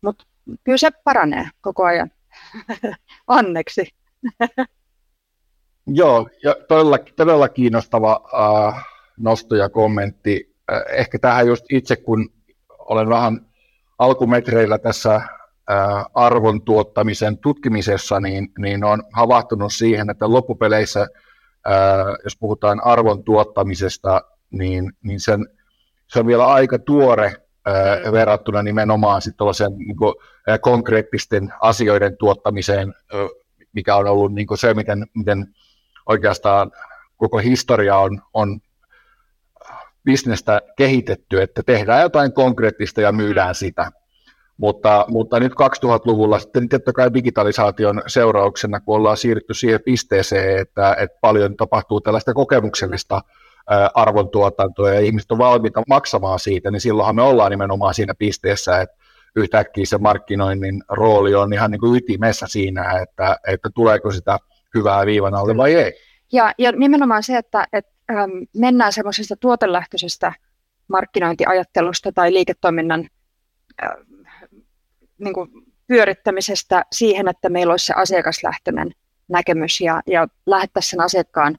Mutta 0.01 0.25
kyllä 0.63 0.77
se 0.77 0.89
paranee 1.03 1.49
koko 1.61 1.83
ajan. 1.83 2.11
Onneksi. 3.27 3.87
Joo, 5.87 6.29
ja 6.43 6.55
todella, 6.67 6.97
todella 6.97 7.49
kiinnostava 7.49 8.21
äh, 8.73 8.85
nosto 9.17 9.55
ja 9.55 9.69
kommentti. 9.69 10.55
Äh, 10.71 10.81
ehkä 10.89 11.19
tähän 11.19 11.47
just 11.47 11.65
itse, 11.71 11.95
kun 11.95 12.33
olen 12.79 13.09
vähän 13.09 13.45
alkumetreillä 13.99 14.77
tässä 14.77 15.21
arvon 16.13 16.61
tuottamisen 16.61 17.37
tutkimisessa, 17.37 18.19
niin, 18.19 18.51
niin 18.57 18.83
on 18.83 19.03
havahtunut 19.13 19.73
siihen, 19.73 20.09
että 20.09 20.29
loppupeleissä, 20.31 21.07
jos 22.23 22.37
puhutaan 22.37 22.85
arvon 22.85 23.23
tuottamisesta, 23.23 24.21
niin, 24.51 24.93
niin 25.03 25.19
sen, 25.19 25.47
se 26.07 26.19
on 26.19 26.27
vielä 26.27 26.47
aika 26.47 26.79
tuore 26.79 27.35
verrattuna 28.11 28.63
nimenomaan 28.63 29.21
sitten 29.21 29.47
niin 29.77 29.97
kuin, 29.97 30.15
konkreettisten 30.61 31.53
asioiden 31.61 32.17
tuottamiseen, 32.17 32.93
mikä 33.73 33.95
on 33.95 34.07
ollut 34.07 34.33
niin 34.33 34.47
kuin 34.47 34.57
se, 34.57 34.73
miten, 34.73 35.07
miten 35.15 35.47
oikeastaan 36.05 36.71
koko 37.17 37.37
historia 37.37 37.97
on, 37.97 38.21
on 38.33 38.59
bisnestä 40.03 40.61
kehitetty, 40.77 41.41
että 41.41 41.63
tehdään 41.65 42.01
jotain 42.01 42.33
konkreettista 42.33 43.01
ja 43.01 43.11
myydään 43.11 43.55
sitä. 43.55 43.91
Mutta, 44.57 45.05
mutta 45.07 45.39
nyt 45.39 45.51
2000-luvulla 45.51 46.39
sitten 46.39 46.69
totta 46.69 46.93
kai 46.93 47.13
digitalisaation 47.13 48.01
seurauksena, 48.07 48.79
kun 48.79 48.95
ollaan 48.95 49.17
siirrytty 49.17 49.53
siihen 49.53 49.79
pisteeseen, 49.85 50.61
että, 50.61 50.95
että 50.99 51.17
paljon 51.21 51.57
tapahtuu 51.57 52.01
tällaista 52.01 52.33
kokemuksellista 52.33 53.21
arvontuotantoa 53.93 54.93
ja 54.93 54.99
ihmiset 54.99 55.31
on 55.31 55.37
valmiita 55.37 55.83
maksamaan 55.87 56.39
siitä, 56.39 56.71
niin 56.71 56.81
silloinhan 56.81 57.15
me 57.15 57.21
ollaan 57.21 57.51
nimenomaan 57.51 57.93
siinä 57.93 58.13
pisteessä, 58.19 58.81
että 58.81 58.95
yhtäkkiä 59.35 59.85
se 59.85 59.97
markkinoinnin 59.97 60.83
rooli 60.89 61.35
on 61.35 61.53
ihan 61.53 61.71
niin 61.71 61.79
kuin 61.79 61.97
ytimessä 61.97 62.47
siinä, 62.47 62.99
että, 63.01 63.37
että 63.47 63.69
tuleeko 63.75 64.11
sitä 64.11 64.39
hyvää 64.75 65.05
viivan 65.05 65.33
alle 65.33 65.57
vai 65.57 65.73
ei. 65.73 65.93
Ja, 66.31 66.53
ja 66.57 66.71
nimenomaan 66.71 67.23
se, 67.23 67.37
että, 67.37 67.67
että 67.73 67.91
ähm, 68.11 68.31
mennään 68.57 68.93
semmoisesta 68.93 69.35
tuotelähtöisestä 69.35 70.33
markkinointiajattelusta 70.87 72.11
tai 72.11 72.33
liiketoiminnan 72.33 73.07
äh, 73.83 73.89
niin 75.23 75.33
kuin 75.33 75.49
pyörittämisestä 75.87 76.85
siihen, 76.91 77.27
että 77.27 77.49
meillä 77.49 77.71
olisi 77.71 77.85
se 77.85 77.93
asiakaslähtöinen 77.93 78.91
näkemys 79.27 79.81
ja, 79.81 80.01
ja 80.07 80.27
lähettäisiin 80.45 80.89
sen 80.89 81.01
asiakkaan 81.01 81.57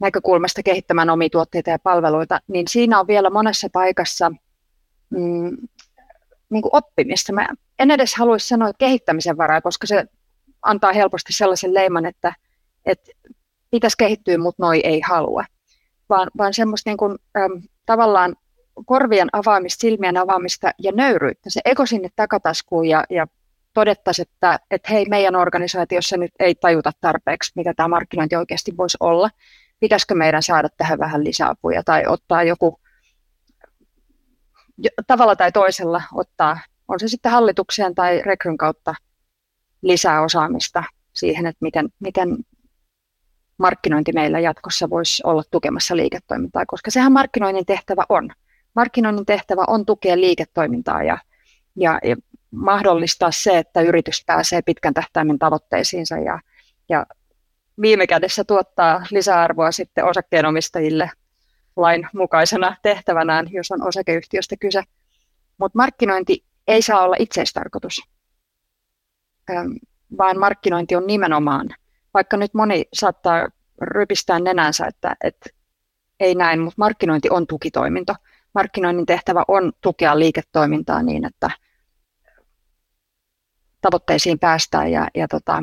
näkökulmasta 0.00 0.62
kehittämään 0.62 1.10
omia 1.10 1.28
tuotteita 1.30 1.70
ja 1.70 1.78
palveluita, 1.78 2.40
niin 2.48 2.68
siinä 2.68 3.00
on 3.00 3.06
vielä 3.06 3.30
monessa 3.30 3.68
paikassa 3.72 4.30
mm, 5.10 5.56
niin 6.50 6.62
kuin 6.62 6.70
oppimista. 6.72 7.32
Mä 7.32 7.48
en 7.78 7.90
edes 7.90 8.14
haluaisi 8.14 8.48
sanoa 8.48 8.72
kehittämisen 8.78 9.36
varaa, 9.36 9.60
koska 9.60 9.86
se 9.86 10.04
antaa 10.62 10.92
helposti 10.92 11.32
sellaisen 11.32 11.74
leiman, 11.74 12.06
että, 12.06 12.34
että 12.86 13.10
pitäisi 13.70 13.96
kehittyä, 13.96 14.38
mutta 14.38 14.62
noi 14.62 14.80
ei 14.84 15.00
halua. 15.00 15.44
Vaan, 16.08 16.30
vaan 16.38 16.54
semmoista 16.54 16.90
niin 16.90 16.96
kuin, 16.96 17.18
äm, 17.36 17.62
tavallaan 17.86 18.36
korvien 18.86 19.28
avaamista, 19.32 19.80
silmien 19.80 20.16
avaamista 20.16 20.70
ja 20.78 20.92
nöyryyttä, 20.92 21.50
se 21.50 21.60
eko 21.64 21.86
sinne 21.86 22.08
takataskuun 22.16 22.86
ja, 22.86 23.04
ja 23.10 23.26
todettaisiin, 23.74 24.28
että, 24.32 24.58
että 24.70 24.92
hei, 24.92 25.06
meidän 25.08 25.36
organisaatiossa 25.36 26.16
nyt 26.16 26.32
ei 26.38 26.54
tajuta 26.54 26.92
tarpeeksi, 27.00 27.52
mitä 27.56 27.74
tämä 27.74 27.88
markkinointi 27.88 28.36
oikeasti 28.36 28.76
voisi 28.76 28.96
olla. 29.00 29.30
Pitäisikö 29.80 30.14
meidän 30.14 30.42
saada 30.42 30.68
tähän 30.76 30.98
vähän 30.98 31.24
lisäapuja 31.24 31.82
tai 31.84 32.06
ottaa 32.06 32.42
joku 32.42 32.80
tavalla 35.06 35.36
tai 35.36 35.52
toisella 35.52 36.02
ottaa, 36.14 36.58
on 36.88 37.00
se 37.00 37.08
sitten 37.08 37.32
hallitukseen 37.32 37.94
tai 37.94 38.22
rekryn 38.22 38.58
kautta 38.58 38.94
lisää 39.82 40.22
osaamista 40.22 40.84
siihen, 41.12 41.46
että 41.46 41.58
miten, 41.60 41.88
miten 42.00 42.36
markkinointi 43.58 44.12
meillä 44.12 44.40
jatkossa 44.40 44.90
voisi 44.90 45.22
olla 45.26 45.42
tukemassa 45.50 45.96
liiketoimintaa, 45.96 46.66
koska 46.66 46.90
sehän 46.90 47.12
markkinoinnin 47.12 47.66
tehtävä 47.66 48.04
on. 48.08 48.30
Markkinoinnin 48.76 49.26
tehtävä 49.26 49.64
on 49.66 49.86
tukea 49.86 50.16
liiketoimintaa 50.16 51.02
ja, 51.02 51.18
ja, 51.76 51.98
ja 52.04 52.16
mahdollistaa 52.50 53.30
se, 53.30 53.58
että 53.58 53.80
yritys 53.80 54.24
pääsee 54.26 54.62
pitkän 54.62 54.94
tähtäimen 54.94 55.38
tavoitteisiinsa 55.38 56.18
ja, 56.18 56.40
ja 56.88 57.06
viime 57.80 58.06
kädessä 58.06 58.44
tuottaa 58.44 59.06
lisäarvoa 59.10 59.72
sitten 59.72 60.04
osakkeenomistajille 60.04 61.10
lain 61.76 62.08
mukaisena 62.14 62.76
tehtävänään, 62.82 63.46
jos 63.50 63.70
on 63.70 63.82
osakeyhtiöstä 63.82 64.56
kyse. 64.60 64.82
Mutta 65.58 65.78
markkinointi 65.78 66.44
ei 66.66 66.82
saa 66.82 67.02
olla 67.04 67.16
itseistarkoitus, 67.18 68.02
vaan 70.18 70.38
markkinointi 70.38 70.96
on 70.96 71.06
nimenomaan, 71.06 71.68
vaikka 72.14 72.36
nyt 72.36 72.54
moni 72.54 72.84
saattaa 72.92 73.48
rypistää 73.80 74.40
nenänsä, 74.40 74.86
että, 74.86 75.16
että 75.24 75.50
ei 76.20 76.34
näin, 76.34 76.60
mutta 76.60 76.78
markkinointi 76.78 77.30
on 77.30 77.46
tukitoiminto. 77.46 78.14
Markkinoinnin 78.54 79.06
tehtävä 79.06 79.44
on 79.48 79.72
tukea 79.80 80.18
liiketoimintaa 80.18 81.02
niin, 81.02 81.24
että 81.24 81.50
tavoitteisiin 83.80 84.38
päästään 84.38 84.92
ja, 84.92 85.08
ja 85.14 85.28
tota, 85.28 85.62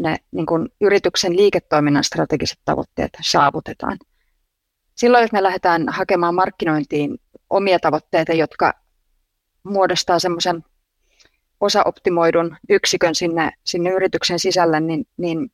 ne 0.00 0.16
niin 0.30 0.46
kun 0.46 0.68
yrityksen 0.80 1.36
liiketoiminnan 1.36 2.04
strategiset 2.04 2.58
tavoitteet 2.64 3.10
saavutetaan. 3.22 3.98
Silloin, 4.94 5.22
jos 5.22 5.32
me 5.32 5.42
lähdetään 5.42 5.88
hakemaan 5.88 6.34
markkinointiin 6.34 7.18
omia 7.50 7.78
tavoitteita, 7.78 8.32
jotka 8.32 8.72
muodostaa 9.62 10.18
semmoisen 10.18 10.64
osaoptimoidun 11.60 12.56
yksikön 12.68 13.14
sinne, 13.14 13.52
sinne 13.64 13.90
yrityksen 13.90 14.38
sisälle, 14.38 14.80
niin, 14.80 15.04
niin 15.16 15.50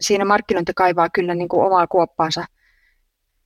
siinä 0.00 0.24
markkinointi 0.24 0.72
kaivaa 0.76 1.08
kyllä 1.10 1.34
niin 1.34 1.48
kuin 1.48 1.66
omaa 1.66 1.86
kuoppaansa, 1.86 2.44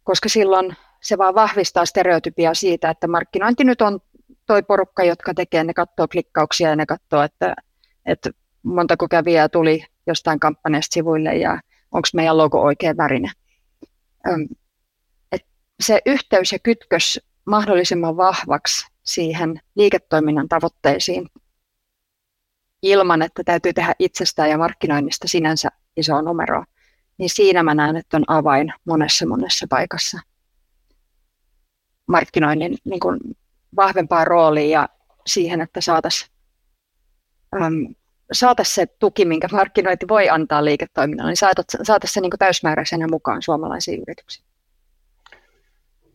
koska 0.04 0.28
silloin 0.28 0.76
se 1.02 1.18
vaan 1.18 1.34
vahvistaa 1.34 1.86
stereotypia 1.86 2.54
siitä, 2.54 2.90
että 2.90 3.08
markkinointi 3.08 3.64
nyt 3.64 3.82
on 3.82 4.00
toi 4.46 4.62
porukka, 4.62 5.04
jotka 5.04 5.34
tekee, 5.34 5.64
ne 5.64 5.74
katsoo 5.74 6.08
klikkauksia 6.08 6.68
ja 6.68 6.76
ne 6.76 6.86
katsoo, 6.86 7.22
että, 7.22 7.54
että 8.06 8.30
montako 8.62 9.08
kävijää 9.08 9.48
tuli 9.48 9.84
jostain 10.06 10.40
kampanjasta 10.40 10.94
sivuille 10.94 11.36
ja 11.36 11.60
onko 11.92 12.08
meidän 12.14 12.38
logo 12.38 12.62
oikein 12.62 12.96
värinen. 12.96 13.30
Et 15.32 15.46
se 15.80 16.00
yhteys 16.06 16.52
ja 16.52 16.58
kytkös 16.58 17.20
mahdollisimman 17.44 18.16
vahvaksi 18.16 18.86
siihen 19.02 19.60
liiketoiminnan 19.74 20.48
tavoitteisiin 20.48 21.28
ilman, 22.82 23.22
että 23.22 23.44
täytyy 23.44 23.72
tehdä 23.72 23.94
itsestään 23.98 24.50
ja 24.50 24.58
markkinoinnista 24.58 25.28
sinänsä 25.28 25.68
isoa 25.96 26.22
numeroa, 26.22 26.64
niin 27.18 27.30
siinä 27.30 27.62
mä 27.62 27.74
näen, 27.74 27.96
että 27.96 28.16
on 28.16 28.24
avain 28.26 28.72
monessa 28.84 29.26
monessa 29.26 29.66
paikassa 29.70 30.18
markkinoinnin 32.08 32.76
niin 32.84 33.00
kuin 33.00 33.18
vahvempaa 33.76 34.24
roolia 34.24 34.80
ja 34.80 34.88
siihen, 35.26 35.60
että 35.60 35.80
saataisiin 35.80 36.30
äm, 37.62 37.94
saatais 38.32 38.74
se 38.74 38.86
tuki, 38.86 39.24
minkä 39.24 39.48
markkinointi 39.52 40.08
voi 40.08 40.28
antaa 40.28 40.64
liiketoiminnalle, 40.64 41.30
niin 41.30 41.36
saataisiin 41.82 42.14
se 42.14 42.20
niin 42.20 42.30
kuin 42.30 42.38
täysmääräisenä 42.38 43.06
mukaan 43.10 43.42
suomalaisiin 43.42 44.02
yrityksiin. 44.02 44.46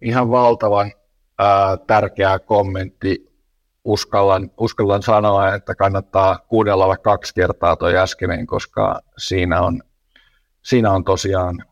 Ihan 0.02 0.32
valtavan 0.32 0.92
ää, 1.40 1.78
tärkeä 1.78 2.40
kommentti 2.40 3.34
uskallan, 3.84 4.52
uskallan 4.58 5.04
sanoa, 5.04 5.56
että 5.56 5.76
kannattaa 5.76 6.40
kuunnella 6.48 6.98
kaksi 6.98 7.34
kertaa 7.34 7.76
tuo 7.76 7.88
äskeinen, 7.88 8.48
koska 8.48 9.02
siinä 9.18 9.62
on, 9.62 9.84
siinä 10.62 10.92
on 10.92 11.04
tosiaan 11.04 11.66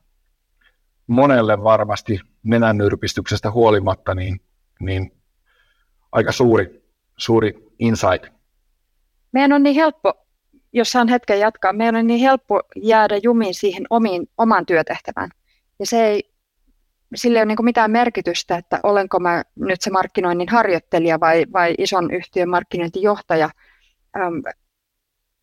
monelle 1.08 1.64
varmasti 1.64 2.20
nenännyrpistyksestä 2.43 3.51
huolimatta 3.51 4.15
niin, 4.15 4.41
niin 4.80 5.12
aika 6.12 6.32
suuri, 6.32 6.84
suuri 7.17 7.54
insight. 7.80 8.25
Meidän 9.32 9.54
on 9.54 9.63
niin 9.63 9.75
helppo, 9.75 10.13
jos 10.73 10.91
saan 10.91 11.08
hetken 11.08 11.39
jatkaa, 11.39 11.73
meidän 11.73 11.95
on 11.95 12.08
niin 12.08 12.19
helppo 12.19 12.62
jäädä 12.75 13.17
jumiin 13.23 13.54
siihen 13.54 13.86
omiin, 13.89 14.30
omaan 14.38 14.65
työtehtävään. 14.65 15.30
Ja 15.80 15.86
se 15.86 16.06
ei 16.06 16.32
sillä 17.15 17.39
ei 17.39 17.43
ole 17.43 17.45
niin 17.45 17.65
mitään 17.65 17.91
merkitystä, 17.91 18.58
että 18.58 18.80
olenko 18.84 19.19
mä 19.19 19.43
nyt 19.56 19.82
se 19.82 19.89
markkinoinnin 19.89 20.49
harjoittelija 20.49 21.19
vai, 21.19 21.45
vai 21.54 21.75
ison 21.77 22.12
yhtiön 22.12 22.49
markkinointijohtaja. 22.49 23.49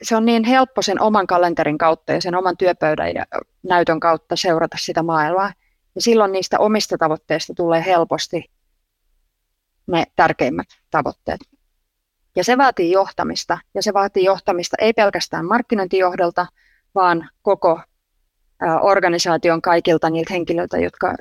Se 0.02 0.16
on 0.16 0.24
niin 0.24 0.44
helppo 0.44 0.82
sen 0.82 1.00
oman 1.00 1.26
kalenterin 1.26 1.78
kautta 1.78 2.12
ja 2.12 2.20
sen 2.20 2.34
oman 2.34 2.56
työpöydän 2.56 3.14
ja 3.14 3.24
näytön 3.62 4.00
kautta 4.00 4.36
seurata 4.36 4.76
sitä 4.80 5.02
maailmaa. 5.02 5.52
Ja 5.98 6.02
silloin 6.02 6.32
niistä 6.32 6.58
omista 6.58 6.98
tavoitteista 6.98 7.54
tulee 7.54 7.84
helposti 7.84 8.44
ne 9.86 10.04
tärkeimmät 10.16 10.66
tavoitteet. 10.90 11.40
Ja 12.36 12.44
se 12.44 12.58
vaatii 12.58 12.90
johtamista, 12.90 13.58
ja 13.74 13.82
se 13.82 13.92
vaatii 13.94 14.24
johtamista 14.24 14.76
ei 14.80 14.92
pelkästään 14.92 15.46
markkinointijohdolta, 15.46 16.46
vaan 16.94 17.30
koko 17.42 17.80
organisaation 18.80 19.62
kaikilta 19.62 20.10
niiltä 20.10 20.32
henkilöiltä, 20.32 20.78
jotka 20.78 21.14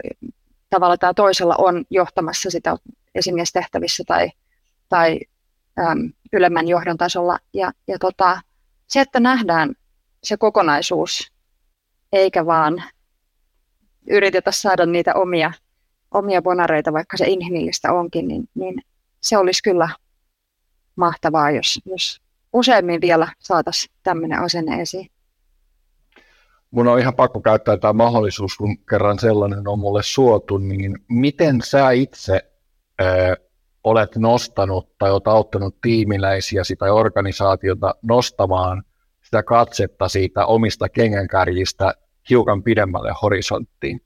tavalla 0.70 0.98
tai 0.98 1.14
toisella 1.14 1.56
on 1.58 1.86
johtamassa 1.90 2.50
sitä 2.50 2.78
esimiestehtävissä 3.16 4.04
tai, 4.08 4.32
tai 4.90 5.20
äm, 5.80 6.14
ylemmän 6.34 6.68
johdon 6.68 6.98
tasolla. 6.98 7.40
Ja, 7.54 7.72
ja 7.88 8.00
tota, 8.00 8.42
se, 8.88 9.02
että 9.02 9.20
nähdään 9.20 9.76
se 10.24 10.38
kokonaisuus, 10.38 11.32
eikä 12.12 12.46
vaan 12.46 12.84
yritetä 14.10 14.52
saada 14.52 14.86
niitä 14.86 15.14
omia, 15.14 15.52
omia 16.12 16.42
bonareita, 16.42 16.94
vaikka 16.94 17.18
se 17.18 17.26
inhimillistä 17.28 17.94
onkin, 17.94 18.28
niin, 18.28 18.50
niin 18.56 18.82
se 19.22 19.38
olisi 19.38 19.64
kyllä 19.64 19.90
mahtavaa, 20.96 21.52
jos, 21.52 21.80
jos 21.86 22.22
useammin 22.54 23.02
vielä 23.02 23.28
saataisiin 23.40 23.94
tämmöinen 24.04 24.40
asenne 24.40 24.82
esiin. 24.82 25.10
Mun 26.72 26.88
on 26.88 27.00
ihan 27.00 27.16
pakko 27.16 27.42
käyttää 27.42 27.78
tämä 27.78 27.94
mahdollisuus, 27.94 28.58
kun 28.58 28.78
kerran 28.78 29.20
sellainen 29.20 29.68
on 29.68 29.80
mulle 29.80 30.04
suotu, 30.04 30.58
niin 30.58 30.98
miten 31.10 31.62
sä 31.64 31.92
itse 31.92 32.52
ö, 33.02 33.36
olet 33.84 34.16
nostanut 34.16 34.98
tai 34.98 35.12
olet 35.12 35.28
auttanut 35.28 35.82
tiimiläisiä 35.82 36.62
tai 36.80 36.90
organisaatiota 36.90 37.96
nostamaan 38.02 38.84
sitä 39.24 39.44
katsetta 39.44 40.08
siitä 40.08 40.46
omista 40.46 40.90
kengänkärjistä 40.90 41.94
hiukan 42.30 42.64
pidemmälle 42.64 43.14
horisonttiin? 43.22 44.02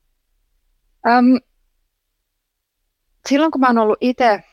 Um, 1.07 1.39
silloin 3.29 3.51
kun 3.51 3.62
mä 3.62 3.67
oon 3.67 3.77
ollut 3.77 3.97
itse 4.01 4.43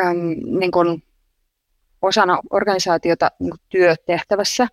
um, 0.00 0.58
niin 0.58 1.02
osana 2.02 2.38
organisaatiota 2.50 3.30
niin 3.38 3.54
työtehtävässä, 3.68 4.68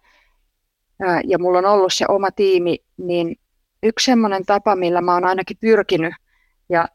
ää, 1.01 1.21
ja 1.27 1.39
mulla 1.39 1.57
on 1.57 1.65
ollut 1.65 1.93
se 1.93 2.05
oma 2.09 2.31
tiimi, 2.31 2.77
niin 2.97 3.35
yksi 3.83 4.05
semmoinen 4.05 4.45
tapa, 4.45 4.75
millä 4.75 5.01
mä 5.01 5.13
oon 5.13 5.25
ainakin 5.25 5.57
pyrkinyt, 5.61 6.13
ja 6.69 6.87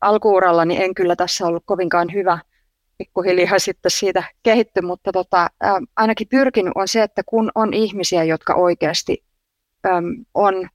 alkuurallani 0.00 0.82
en 0.82 0.94
kyllä 0.94 1.16
tässä 1.16 1.46
ollut 1.46 1.62
kovinkaan 1.66 2.12
hyvä, 2.12 2.38
pikkuhiljaa 2.98 3.58
sitten 3.68 3.90
siitä 3.90 4.22
kehitty, 4.42 4.80
mutta 4.80 5.12
tota, 5.12 5.50
ää, 5.60 5.80
ainakin 5.96 6.28
pyrkinyt 6.28 6.72
on 6.74 6.88
se, 6.88 7.02
että 7.02 7.22
kun 7.26 7.50
on 7.54 7.74
ihmisiä, 7.74 8.24
jotka 8.24 8.54
oikeasti 8.54 9.24
äm, 9.86 10.24
on 10.34 10.68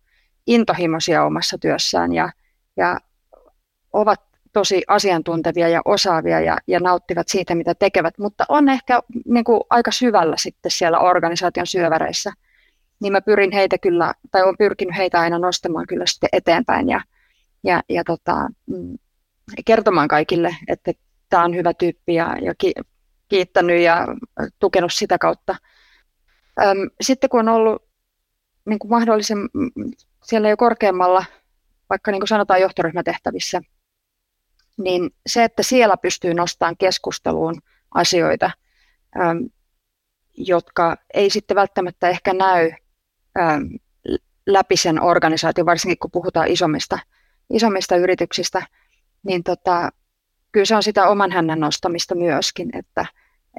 intohimoisia 0.48 1.24
omassa 1.24 1.58
työssään 1.58 2.14
ja, 2.14 2.30
ja 2.78 2.98
ovat 3.94 4.22
tosi 4.54 4.84
asiantuntevia 4.88 5.70
ja 5.70 5.82
osaavia 5.86 6.40
ja, 6.40 6.58
ja 6.68 6.80
nauttivat 6.80 7.28
siitä, 7.28 7.56
mitä 7.56 7.76
tekevät, 7.76 8.18
mutta 8.18 8.46
on 8.50 8.70
ehkä 8.70 9.02
niin 9.26 9.44
kuin, 9.44 9.62
aika 9.70 9.92
syvällä 9.92 10.36
sitten 10.38 10.72
siellä 10.72 11.00
organisaation 11.00 11.68
syöväreissä, 11.68 12.34
niin 13.00 13.14
mä 13.14 13.22
pyrin 13.22 13.52
heitä 13.52 13.78
kyllä, 13.78 14.14
tai 14.32 14.44
olen 14.44 14.58
pyrkinyt 14.58 14.98
heitä 14.98 15.20
aina 15.20 15.40
nostamaan 15.40 15.88
kyllä 15.88 16.06
sitten 16.06 16.30
eteenpäin 16.32 16.90
ja, 16.90 17.02
ja, 17.64 17.84
ja 17.90 18.04
tota, 18.04 18.50
mm, 18.66 18.98
kertomaan 19.66 20.08
kaikille, 20.08 20.56
että 20.68 20.92
tämä 21.30 21.44
on 21.44 21.56
hyvä 21.56 21.74
tyyppi 21.74 22.14
ja, 22.14 22.38
ja 22.42 22.54
ki, 22.58 22.74
kiittänyt 23.28 23.82
ja 23.82 24.08
tukenut 24.60 24.94
sitä 24.94 25.18
kautta. 25.18 25.56
Öm, 26.62 26.90
sitten 27.02 27.30
kun 27.30 27.40
on 27.40 27.56
ollut 27.56 27.87
niin 28.68 28.80
kuin 28.80 28.92
mahdollisen 28.92 29.38
siellä 30.24 30.50
jo 30.50 30.58
korkeammalla, 30.58 31.26
vaikka 31.90 32.12
niin 32.12 32.20
kuin 32.20 32.28
sanotaan 32.28 32.62
johtoryhmätehtävissä, 32.62 33.62
niin 34.78 35.10
se, 35.28 35.44
että 35.44 35.64
siellä 35.64 35.98
pystyy 35.98 36.34
nostamaan 36.34 36.78
keskusteluun 36.78 37.62
asioita, 37.92 38.52
ähm, 39.20 39.38
jotka 40.38 40.98
ei 41.14 41.30
sitten 41.30 41.56
välttämättä 41.56 42.10
ehkä 42.10 42.34
näy 42.34 42.72
ähm, 43.40 43.64
läpi 44.48 44.78
sen 44.78 45.02
organisaation, 45.02 45.66
varsinkin 45.66 46.00
kun 46.00 46.12
puhutaan 46.12 46.48
isommista, 46.48 47.00
isommista 47.50 47.96
yrityksistä, 47.96 48.68
niin 49.24 49.44
tota, 49.44 49.90
kyllä 50.52 50.66
se 50.66 50.76
on 50.76 50.84
sitä 50.84 51.08
oman 51.08 51.32
hännän 51.32 51.60
nostamista 51.60 52.16
myöskin, 52.16 52.70
että, 52.78 53.06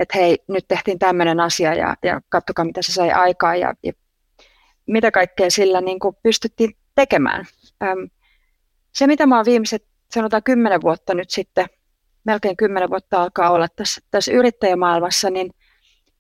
että 0.01 0.19
hei, 0.19 0.39
nyt 0.49 0.65
tehtiin 0.69 0.99
tämmöinen 0.99 1.41
asia 1.41 1.75
ja, 1.75 1.97
ja 2.03 2.21
katsokaa, 2.29 2.65
mitä 2.65 2.83
se 2.83 2.93
sai 2.93 3.11
aikaa 3.11 3.57
ja, 3.57 3.75
ja 3.83 3.93
mitä 4.89 5.11
kaikkea 5.11 5.51
sillä 5.51 5.81
niin 5.81 5.99
kuin 5.99 6.17
pystyttiin 6.23 6.77
tekemään. 6.95 7.45
Se, 8.93 9.07
mitä 9.07 9.27
mä 9.27 9.37
oon 9.37 9.45
viimeiset 9.45 9.87
sanotaan 10.11 10.43
kymmenen 10.43 10.83
vuotta 10.83 11.15
nyt 11.15 11.31
sitten, 11.31 11.67
melkein 12.25 12.57
kymmenen 12.57 12.91
vuotta 12.91 13.23
alkaa 13.23 13.51
olla 13.51 13.69
tässä, 13.77 14.01
tässä 14.11 14.33
yrittäjämaailmassa, 14.33 15.31
niin 15.31 15.51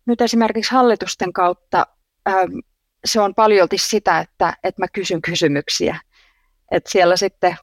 nyt 0.06 0.20
esimerkiksi 0.20 0.72
hallitusten 0.72 1.32
kautta 1.32 1.86
se 3.04 3.20
on 3.20 3.34
paljolti 3.34 3.78
sitä, 3.78 4.18
että, 4.18 4.56
että 4.64 4.82
mä 4.82 4.86
kysyn 4.92 5.22
kysymyksiä. 5.22 6.00
Että 6.70 6.90
siellä 6.90 7.16
sitten 7.16 7.56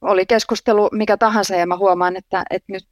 oli 0.00 0.26
keskustelu 0.26 0.88
mikä 0.92 1.16
tahansa 1.16 1.54
ja 1.54 1.66
mä 1.66 1.76
huomaan, 1.76 2.16
että, 2.16 2.44
että 2.50 2.72
nyt 2.72 2.88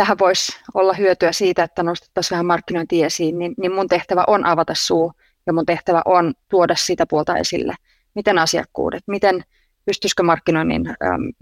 tähän 0.00 0.18
voisi 0.18 0.52
olla 0.74 0.92
hyötyä 0.92 1.32
siitä, 1.32 1.62
että 1.64 1.82
nostettaisiin 1.82 2.30
vähän 2.30 2.46
markkinointi 2.46 3.04
esiin, 3.04 3.38
niin, 3.38 3.54
niin 3.58 3.72
mun 3.72 3.88
tehtävä 3.88 4.24
on 4.26 4.46
avata 4.46 4.74
suu 4.74 5.12
ja 5.46 5.52
mun 5.52 5.66
tehtävä 5.66 6.02
on 6.04 6.34
tuoda 6.48 6.74
sitä 6.76 7.06
puolta 7.06 7.36
esille. 7.36 7.74
Miten 8.14 8.38
asiakkuudet, 8.38 9.02
miten 9.06 9.44
pystyisikö 9.84 10.22
markkinoinnin 10.22 10.88
äm, 10.88 11.32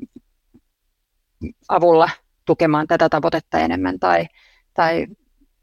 avulla 1.68 2.10
tukemaan 2.44 2.86
tätä 2.86 3.08
tavoitetta 3.08 3.58
enemmän 3.58 3.98
tai, 3.98 4.26
tai 4.74 5.06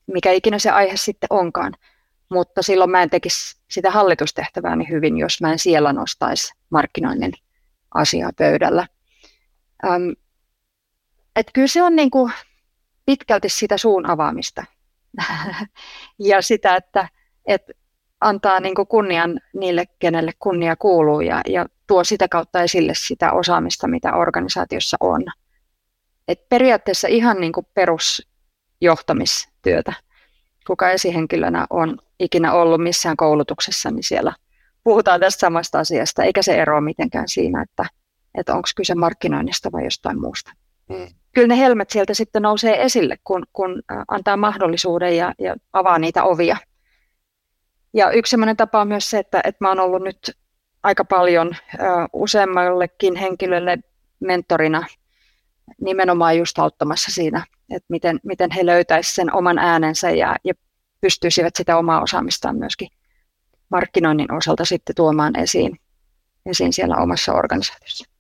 mikä 0.07 0.31
ikinä 0.31 0.59
se 0.59 0.69
aihe 0.69 0.97
sitten 0.97 1.27
onkaan. 1.29 1.73
Mutta 2.29 2.61
silloin 2.61 2.91
mä 2.91 3.03
en 3.03 3.09
tekisi 3.09 3.57
sitä 3.71 3.91
hallitustehtävääni 3.91 4.89
hyvin, 4.89 5.17
jos 5.17 5.41
mä 5.41 5.51
en 5.51 5.59
siellä 5.59 5.93
nostaisi 5.93 6.53
markkinoinnin 6.69 7.33
asiaa 7.93 8.31
pöydällä. 8.37 8.87
Ähm, 9.85 10.09
et 11.35 11.47
kyllä 11.53 11.67
se 11.67 11.83
on 11.83 11.95
niin 11.95 12.11
kuin 12.11 12.31
pitkälti 13.05 13.49
sitä 13.49 13.77
suun 13.77 14.09
avaamista 14.09 14.65
ja 16.19 16.41
sitä, 16.41 16.75
että, 16.75 17.07
että 17.45 17.73
antaa 18.21 18.59
niin 18.59 18.75
kunnian 18.89 19.39
niille, 19.53 19.85
kenelle 19.99 20.31
kunnia 20.39 20.75
kuuluu 20.75 21.21
ja, 21.21 21.41
ja 21.47 21.65
tuo 21.87 22.03
sitä 22.03 22.27
kautta 22.27 22.61
esille 22.61 22.93
sitä 22.95 23.31
osaamista, 23.31 23.87
mitä 23.87 24.13
organisaatiossa 24.13 24.97
on. 24.99 25.23
Et 26.27 26.49
periaatteessa 26.49 27.07
ihan 27.07 27.41
niin 27.41 27.53
kuin 27.53 27.67
perusjohtamistyötä. 27.73 29.93
Kuka 30.67 30.89
esihenkilönä 30.89 31.67
on 31.69 31.97
ikinä 32.19 32.53
ollut 32.53 32.83
missään 32.83 33.17
koulutuksessa, 33.17 33.91
niin 33.91 34.03
siellä 34.03 34.33
puhutaan 34.83 35.19
tästä 35.19 35.39
samasta 35.39 35.79
asiasta, 35.79 36.23
eikä 36.23 36.41
se 36.41 36.61
eroa 36.61 36.81
mitenkään 36.81 37.27
siinä, 37.27 37.61
että, 37.61 37.85
että 38.35 38.55
onko 38.55 38.69
kyse 38.75 38.95
markkinoinnista 38.95 39.71
vai 39.71 39.83
jostain 39.83 40.21
muusta. 40.21 40.51
Mm. 40.89 41.07
Kyllä 41.35 41.47
ne 41.47 41.57
helmet 41.57 41.89
sieltä 41.89 42.13
sitten 42.13 42.41
nousee 42.41 42.83
esille, 42.83 43.17
kun, 43.23 43.43
kun 43.53 43.83
antaa 44.07 44.37
mahdollisuuden 44.37 45.17
ja, 45.17 45.33
ja 45.39 45.55
avaa 45.73 45.99
niitä 45.99 46.23
ovia. 46.23 46.57
Ja 47.93 48.11
yksi 48.11 48.29
sellainen 48.29 48.57
tapa 48.57 48.81
on 48.81 48.87
myös 48.87 49.09
se, 49.09 49.19
että, 49.19 49.41
että 49.43 49.65
mä 49.65 49.69
oon 49.69 49.79
ollut 49.79 50.03
nyt 50.03 50.37
aika 50.83 51.05
paljon 51.05 51.47
uh, 51.47 52.21
useammallekin 52.21 53.15
henkilölle 53.15 53.77
mentorina 54.19 54.83
nimenomaan 55.81 56.37
just 56.37 56.59
auttamassa 56.59 57.11
siinä, 57.11 57.45
että 57.69 57.85
miten, 57.89 58.19
miten 58.23 58.51
he 58.51 58.65
löytäisivät 58.65 59.15
sen 59.15 59.33
oman 59.33 59.57
äänensä 59.57 60.11
ja, 60.11 60.35
ja 60.43 60.53
pystyisivät 61.01 61.55
sitä 61.55 61.77
omaa 61.77 62.01
osaamistaan 62.01 62.55
myöskin 62.55 62.89
markkinoinnin 63.69 64.33
osalta 64.33 64.65
sitten 64.65 64.95
tuomaan 64.95 65.39
esiin, 65.39 65.79
esiin 66.45 66.73
siellä 66.73 66.97
omassa 66.97 67.33
organisaatiossa. 67.33 68.14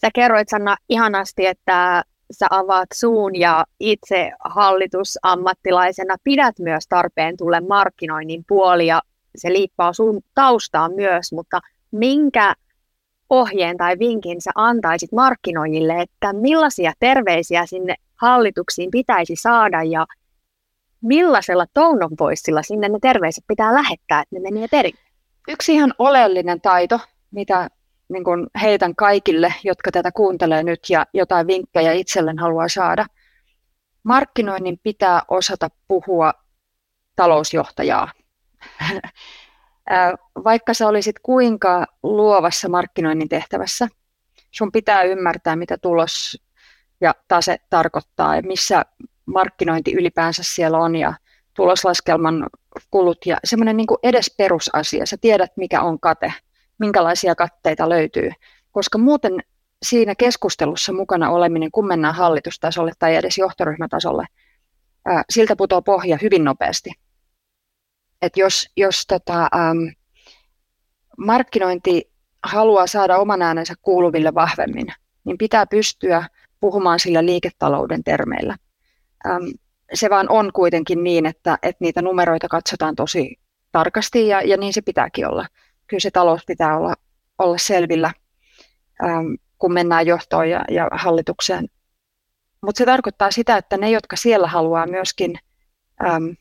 Sä 0.00 0.08
kerroit 0.14 0.48
Sanna 0.48 0.76
ihanasti, 0.88 1.46
että 1.46 2.02
sä 2.30 2.46
avaat 2.50 2.88
suun 2.94 3.36
ja 3.36 3.64
itse 3.80 4.32
hallitusammattilaisena 4.44 6.16
pidät 6.24 6.58
myös 6.58 6.84
tarpeen 6.88 7.36
tulle 7.36 7.60
markkinoinnin 7.60 8.44
puolia. 8.48 9.00
Se 9.36 9.52
liippaa 9.52 9.92
sun 9.92 10.20
taustaan 10.34 10.92
myös, 10.92 11.32
mutta 11.32 11.60
minkä 11.90 12.54
ohjeen 13.30 13.76
tai 13.76 13.98
vinkin 13.98 14.40
sä 14.40 14.50
antaisit 14.54 15.12
markkinoijille, 15.12 16.00
että 16.00 16.32
millaisia 16.32 16.92
terveisiä 17.00 17.66
sinne 17.66 17.94
hallituksiin 18.16 18.90
pitäisi 18.90 19.36
saada 19.36 19.82
ja 19.82 20.06
millaisella 21.02 21.66
voiceilla 22.20 22.62
sinne 22.62 22.88
ne 22.88 22.98
terveiset 23.02 23.44
pitää 23.48 23.74
lähettää, 23.74 24.20
että 24.20 24.36
ne 24.36 24.40
menee 24.40 24.68
perille? 24.70 25.00
Yksi 25.48 25.74
ihan 25.74 25.94
oleellinen 25.98 26.60
taito, 26.60 27.00
mitä 27.30 27.68
niin 28.10 28.24
kuin 28.24 28.46
heitän 28.62 28.96
kaikille, 28.96 29.54
jotka 29.64 29.90
tätä 29.90 30.12
kuuntelee 30.12 30.62
nyt 30.62 30.80
ja 30.90 31.06
jotain 31.14 31.46
vinkkejä 31.46 31.92
itselleen 31.92 32.38
haluaa 32.38 32.68
saada. 32.68 33.06
Markkinoinnin 34.02 34.80
pitää 34.82 35.22
osata 35.28 35.68
puhua 35.88 36.32
talousjohtajaa. 37.16 38.12
Vaikka 40.44 40.74
sä 40.74 40.88
olisit 40.88 41.16
kuinka 41.22 41.86
luovassa 42.02 42.68
markkinoinnin 42.68 43.28
tehtävässä, 43.28 43.88
sun 44.50 44.72
pitää 44.72 45.02
ymmärtää, 45.02 45.56
mitä 45.56 45.78
tulos 45.78 46.42
ja 47.00 47.14
tase 47.28 47.56
tarkoittaa 47.70 48.36
ja 48.36 48.42
missä 48.42 48.82
markkinointi 49.26 49.92
ylipäänsä 49.92 50.42
siellä 50.44 50.78
on 50.78 50.96
ja 50.96 51.14
tuloslaskelman 51.54 52.46
kulut 52.90 53.26
ja 53.26 53.36
semmoinen 53.44 53.76
niin 53.76 53.86
edes 54.02 54.34
perusasia. 54.38 55.06
Sä 55.06 55.16
tiedät, 55.20 55.50
mikä 55.56 55.82
on 55.82 56.00
kate 56.00 56.32
minkälaisia 56.80 57.34
katteita 57.34 57.88
löytyy, 57.88 58.30
koska 58.72 58.98
muuten 58.98 59.32
siinä 59.82 60.14
keskustelussa 60.14 60.92
mukana 60.92 61.30
oleminen, 61.30 61.70
kun 61.70 61.86
mennään 61.86 62.14
hallitustasolle 62.14 62.92
tai 62.98 63.16
edes 63.16 63.38
johtoryhmätasolle, 63.38 64.26
ää, 65.04 65.22
siltä 65.30 65.56
putoaa 65.56 65.82
pohja 65.82 66.18
hyvin 66.22 66.44
nopeasti. 66.44 66.90
Et 68.22 68.36
jos 68.36 68.68
jos 68.76 69.06
tota, 69.06 69.42
äm, 69.42 69.94
markkinointi 71.18 72.10
haluaa 72.42 72.86
saada 72.86 73.18
oman 73.18 73.42
äänensä 73.42 73.74
kuuluville 73.82 74.34
vahvemmin, 74.34 74.86
niin 75.24 75.38
pitää 75.38 75.66
pystyä 75.66 76.28
puhumaan 76.60 77.00
sillä 77.00 77.24
liiketalouden 77.24 78.04
termeillä. 78.04 78.56
Se 79.94 80.10
vaan 80.10 80.26
on 80.28 80.52
kuitenkin 80.52 81.04
niin, 81.04 81.26
että, 81.26 81.58
että 81.62 81.84
niitä 81.84 82.02
numeroita 82.02 82.48
katsotaan 82.48 82.94
tosi 82.94 83.36
tarkasti 83.72 84.28
ja, 84.28 84.42
ja 84.42 84.56
niin 84.56 84.72
se 84.72 84.82
pitääkin 84.82 85.26
olla. 85.26 85.46
Kyllä 85.90 86.00
se 86.00 86.10
talous 86.10 86.44
pitää 86.46 86.76
olla, 86.76 86.94
olla 87.38 87.58
selvillä, 87.58 88.12
kun 89.58 89.72
mennään 89.72 90.06
johtoon 90.06 90.50
ja, 90.50 90.64
ja 90.70 90.88
hallitukseen. 90.92 91.68
Mutta 92.62 92.78
se 92.78 92.84
tarkoittaa 92.84 93.30
sitä, 93.30 93.56
että 93.56 93.76
ne, 93.76 93.90
jotka 93.90 94.16
siellä 94.16 94.46
haluaa 94.46 94.86
myöskin 94.86 95.38
äm, 96.06 96.36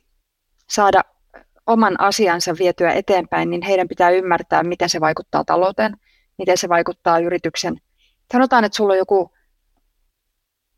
saada 0.69 1.01
oman 1.67 1.99
asiansa 1.99 2.55
vietyä 2.59 2.91
eteenpäin, 2.93 3.49
niin 3.49 3.61
heidän 3.61 3.87
pitää 3.87 4.09
ymmärtää, 4.09 4.63
miten 4.63 4.89
se 4.89 5.01
vaikuttaa 5.01 5.43
talouteen, 5.43 5.97
miten 6.37 6.57
se 6.57 6.69
vaikuttaa 6.69 7.19
yrityksen. 7.19 7.81
Sanotaan, 8.31 8.63
että 8.63 8.75
sulla 8.75 8.93
on 8.93 8.97
joku 8.97 9.31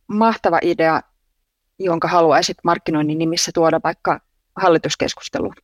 mahtava 0.08 0.60
idea, 0.62 1.02
jonka 1.80 2.08
haluaisit 2.08 2.58
markkinoinnin 2.64 3.18
nimissä 3.18 3.52
tuoda 3.54 3.80
vaikka 3.84 4.20
hallituskeskusteluun. 4.56 5.56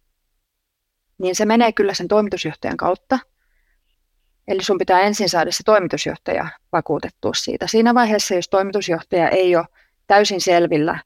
Niin 1.18 1.36
se 1.36 1.46
menee 1.46 1.72
kyllä 1.72 1.94
sen 1.94 2.08
toimitusjohtajan 2.08 2.78
kautta. 2.78 3.20
Eli 4.48 4.64
sun 4.64 4.78
pitää 4.78 5.00
ensin 5.00 5.30
saada 5.30 5.52
se 5.52 5.64
toimitusjohtaja 5.64 6.48
vakuutettua 6.72 7.34
siitä. 7.34 7.68
Siinä 7.68 7.94
vaiheessa, 7.94 8.36
jos 8.36 8.50
toimitusjohtaja 8.50 9.30
ei 9.30 9.56
ole 9.56 9.66
täysin 10.08 10.42
selvillä 10.42 11.00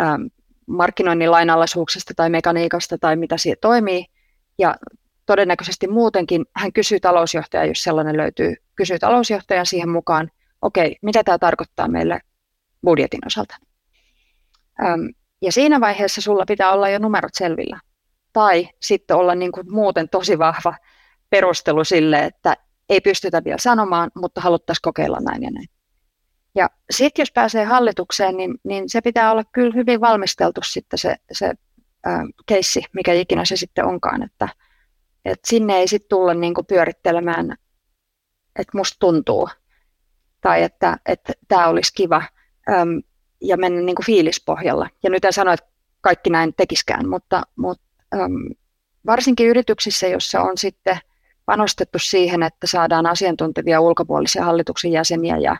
ähm, 0.00 0.22
markkinoinnin 0.66 1.30
lainalaisuuksista 1.30 2.14
tai 2.16 2.30
mekaniikasta 2.30 2.98
tai 2.98 3.16
mitä 3.16 3.38
siitä 3.38 3.60
toimii, 3.60 4.04
ja 4.58 4.74
todennäköisesti 5.26 5.88
muutenkin 5.88 6.46
hän 6.56 6.72
kysyy 6.72 7.00
talousjohtaja, 7.00 7.64
jos 7.64 7.82
sellainen 7.82 8.16
löytyy, 8.16 8.54
kysyy 8.76 8.98
talousjohtajan 8.98 9.66
siihen 9.66 9.88
mukaan, 9.88 10.30
okei, 10.62 10.96
mitä 11.02 11.24
tämä 11.24 11.38
tarkoittaa 11.38 11.88
meille 11.88 12.20
budjetin 12.84 13.20
osalta. 13.26 13.56
Öm, 14.84 15.08
ja 15.42 15.52
siinä 15.52 15.80
vaiheessa 15.80 16.20
sulla 16.20 16.44
pitää 16.46 16.72
olla 16.72 16.88
jo 16.88 16.98
numerot 16.98 17.34
selvillä. 17.34 17.80
Tai 18.32 18.68
sitten 18.80 19.16
olla 19.16 19.34
niin 19.34 19.52
kuin 19.52 19.72
muuten 19.72 20.08
tosi 20.08 20.38
vahva 20.38 20.74
perustelu 21.30 21.84
sille, 21.84 22.24
että 22.24 22.56
ei 22.88 23.00
pystytä 23.00 23.44
vielä 23.44 23.58
sanomaan, 23.58 24.10
mutta 24.14 24.40
haluttaisiin 24.40 24.82
kokeilla 24.82 25.18
näin 25.20 25.42
ja 25.42 25.50
näin. 25.50 25.66
Ja 26.54 26.70
sitten 26.90 27.22
jos 27.22 27.32
pääsee 27.32 27.64
hallitukseen, 27.64 28.36
niin, 28.36 28.54
niin 28.64 28.88
se 28.88 29.00
pitää 29.00 29.32
olla 29.32 29.44
kyllä 29.44 29.74
hyvin 29.74 30.00
valmisteltu 30.00 30.60
sitten 30.64 30.98
se, 30.98 31.16
se 31.32 31.46
äh, 32.06 32.20
keissi, 32.46 32.82
mikä 32.92 33.12
ikinä 33.12 33.44
se 33.44 33.56
sitten 33.56 33.84
onkaan, 33.84 34.22
että, 34.22 34.48
että 35.24 35.48
sinne 35.48 35.76
ei 35.76 35.88
sitten 35.88 36.08
tulla 36.08 36.34
niin 36.34 36.54
kuin 36.54 36.66
pyörittelemään, 36.66 37.56
että 38.56 38.78
musta 38.78 38.96
tuntuu, 38.98 39.48
tai 40.40 40.62
että 40.62 40.98
tämä 41.48 41.68
olisi 41.68 41.94
kiva, 41.94 42.22
äm, 42.70 43.02
ja 43.40 43.56
mennä 43.56 43.80
niin 43.80 43.96
kuin 43.96 44.06
fiilispohjalla. 44.06 44.88
Ja 45.02 45.10
nyt 45.10 45.24
en 45.24 45.32
sano, 45.32 45.52
että 45.52 45.66
kaikki 46.00 46.30
näin 46.30 46.54
tekiskään, 46.54 47.08
mutta, 47.08 47.42
mutta 47.56 47.89
varsinkin 49.06 49.48
yrityksissä, 49.48 50.06
jossa 50.06 50.40
on 50.42 50.58
sitten 50.58 50.98
panostettu 51.46 51.98
siihen, 51.98 52.42
että 52.42 52.66
saadaan 52.66 53.06
asiantuntevia 53.06 53.80
ulkopuolisia 53.80 54.44
hallituksen 54.44 54.92
jäseniä 54.92 55.38
ja 55.38 55.56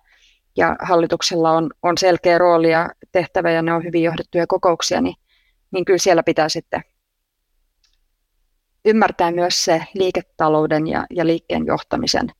ja 0.56 0.76
hallituksella 0.80 1.50
on, 1.50 1.70
on 1.82 1.98
selkeä 1.98 2.38
rooli 2.38 2.70
ja 2.70 2.90
tehtävä 3.12 3.50
ja 3.50 3.62
ne 3.62 3.72
on 3.72 3.84
hyvin 3.84 4.02
johdettuja 4.02 4.46
kokouksia, 4.46 5.00
niin, 5.00 5.14
niin 5.70 5.84
kyllä 5.84 5.98
siellä 5.98 6.22
pitää 6.22 6.48
sitten 6.48 6.82
ymmärtää 8.84 9.30
myös 9.30 9.64
se 9.64 9.84
liiketalouden 9.94 10.86
ja, 10.86 11.06
ja 11.10 11.26
liikkeen 11.26 11.66
johtamisen 11.66 12.32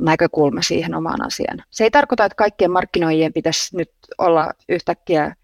näkökulma 0.00 0.62
siihen 0.62 0.94
omaan 0.94 1.26
asiaan. 1.26 1.64
Se 1.70 1.84
ei 1.84 1.90
tarkoita, 1.90 2.24
että 2.24 2.36
kaikkien 2.36 2.70
markkinoijien 2.70 3.32
pitäisi 3.32 3.76
nyt 3.76 3.90
olla 4.18 4.50
yhtäkkiä 4.68 5.34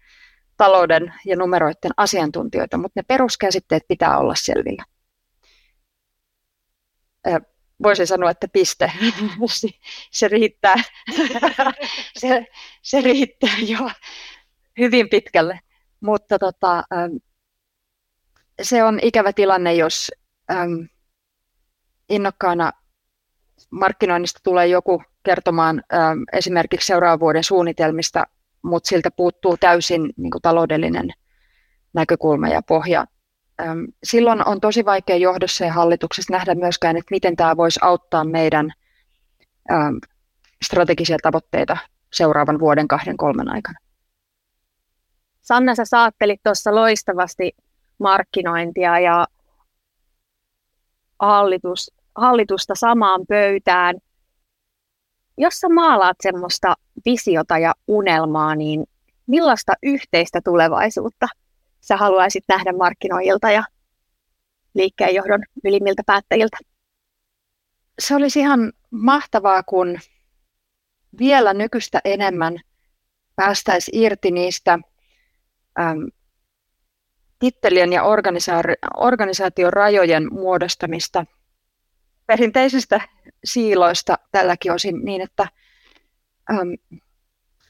talouden 0.59 1.13
ja 1.25 1.35
numeroiden 1.35 1.91
asiantuntijoita, 1.97 2.77
mutta 2.77 2.99
ne 2.99 3.03
peruskäsitteet 3.07 3.83
pitää 3.87 4.17
olla 4.17 4.35
selvillä 4.35 4.83
voisin 7.83 8.07
sanoa, 8.07 8.31
että 8.31 8.47
piste. 8.47 8.91
se 10.11 10.27
riittää. 10.27 10.75
se, 12.19 12.45
se 12.81 13.01
riittää 13.01 13.57
jo 13.67 13.89
hyvin 14.79 15.09
pitkälle. 15.09 15.59
Mutta 15.99 16.39
tota, 16.39 16.83
se 18.61 18.83
on 18.83 18.99
ikävä 19.01 19.33
tilanne, 19.33 19.73
jos 19.73 20.11
innokkaana 22.09 22.71
markkinoinnista 23.69 24.39
tulee 24.43 24.67
joku 24.67 25.03
kertomaan 25.23 25.83
esimerkiksi 26.33 26.87
seuraavan 26.87 27.19
vuoden 27.19 27.43
suunnitelmista, 27.43 28.23
mutta 28.63 28.87
siltä 28.87 29.11
puuttuu 29.11 29.57
täysin 29.57 30.01
niin 30.17 30.31
kuin, 30.31 30.41
taloudellinen 30.41 31.09
näkökulma 31.93 32.47
ja 32.47 32.61
pohja 32.67 33.05
silloin 34.03 34.47
on 34.47 34.61
tosi 34.61 34.85
vaikea 34.85 35.15
johdossa 35.15 35.65
ja 35.65 35.73
hallituksessa 35.73 36.33
nähdä 36.33 36.55
myöskään, 36.55 36.97
että 36.97 37.11
miten 37.11 37.35
tämä 37.35 37.57
voisi 37.57 37.79
auttaa 37.83 38.23
meidän 38.23 38.71
strategisia 40.63 41.17
tavoitteita 41.23 41.77
seuraavan 42.13 42.59
vuoden, 42.59 42.87
kahden, 42.87 43.17
kolmen 43.17 43.51
aikana. 43.51 43.79
Sanna, 45.41 45.75
sä 45.75 45.85
saattelit 45.85 46.39
tuossa 46.43 46.75
loistavasti 46.75 47.51
markkinointia 47.99 48.99
ja 48.99 49.27
hallitus, 51.19 51.91
hallitusta 52.15 52.75
samaan 52.75 53.21
pöytään. 53.29 53.95
Jos 55.41 55.59
sä 55.59 55.69
maalaat 55.69 56.17
semmoista 56.21 56.75
visiota 57.05 57.57
ja 57.57 57.73
unelmaa, 57.87 58.55
niin 58.55 58.83
millaista 59.27 59.73
yhteistä 59.83 60.41
tulevaisuutta 60.43 61.27
sä 61.81 61.97
haluaisit 61.97 62.43
nähdä 62.47 62.73
markkinoijilta 62.73 63.51
ja 63.51 63.63
liikkeenjohdon 64.73 65.43
ylimmiltä 65.63 66.03
päättäjiltä? 66.05 66.57
Se 67.99 68.15
olisi 68.15 68.39
ihan 68.39 68.71
mahtavaa, 68.91 69.63
kun 69.63 69.99
vielä 71.19 71.53
nykyistä 71.53 72.01
enemmän 72.05 72.59
päästäisiin 73.35 74.03
irti 74.03 74.31
niistä 74.31 74.73
äm, 75.79 76.07
tittelien 77.39 77.93
ja 77.93 78.03
organisa- 78.03 78.77
organisaation 78.97 79.73
rajojen 79.73 80.33
muodostamista 80.33 81.25
perinteisistä 82.29 83.01
siiloista 83.43 84.17
tälläkin 84.31 84.71
osin 84.71 85.05
niin, 85.05 85.21
että 85.21 85.47
äm, 86.51 86.99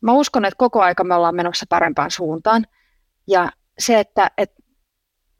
mä 0.01 0.13
uskon, 0.13 0.45
että 0.45 0.57
koko 0.57 0.81
aika 0.81 1.03
me 1.03 1.15
ollaan 1.15 1.35
menossa 1.35 1.65
parempaan 1.69 2.11
suuntaan. 2.11 2.65
Ja 3.27 3.51
se, 3.79 3.99
että, 3.99 4.31
että 4.37 4.63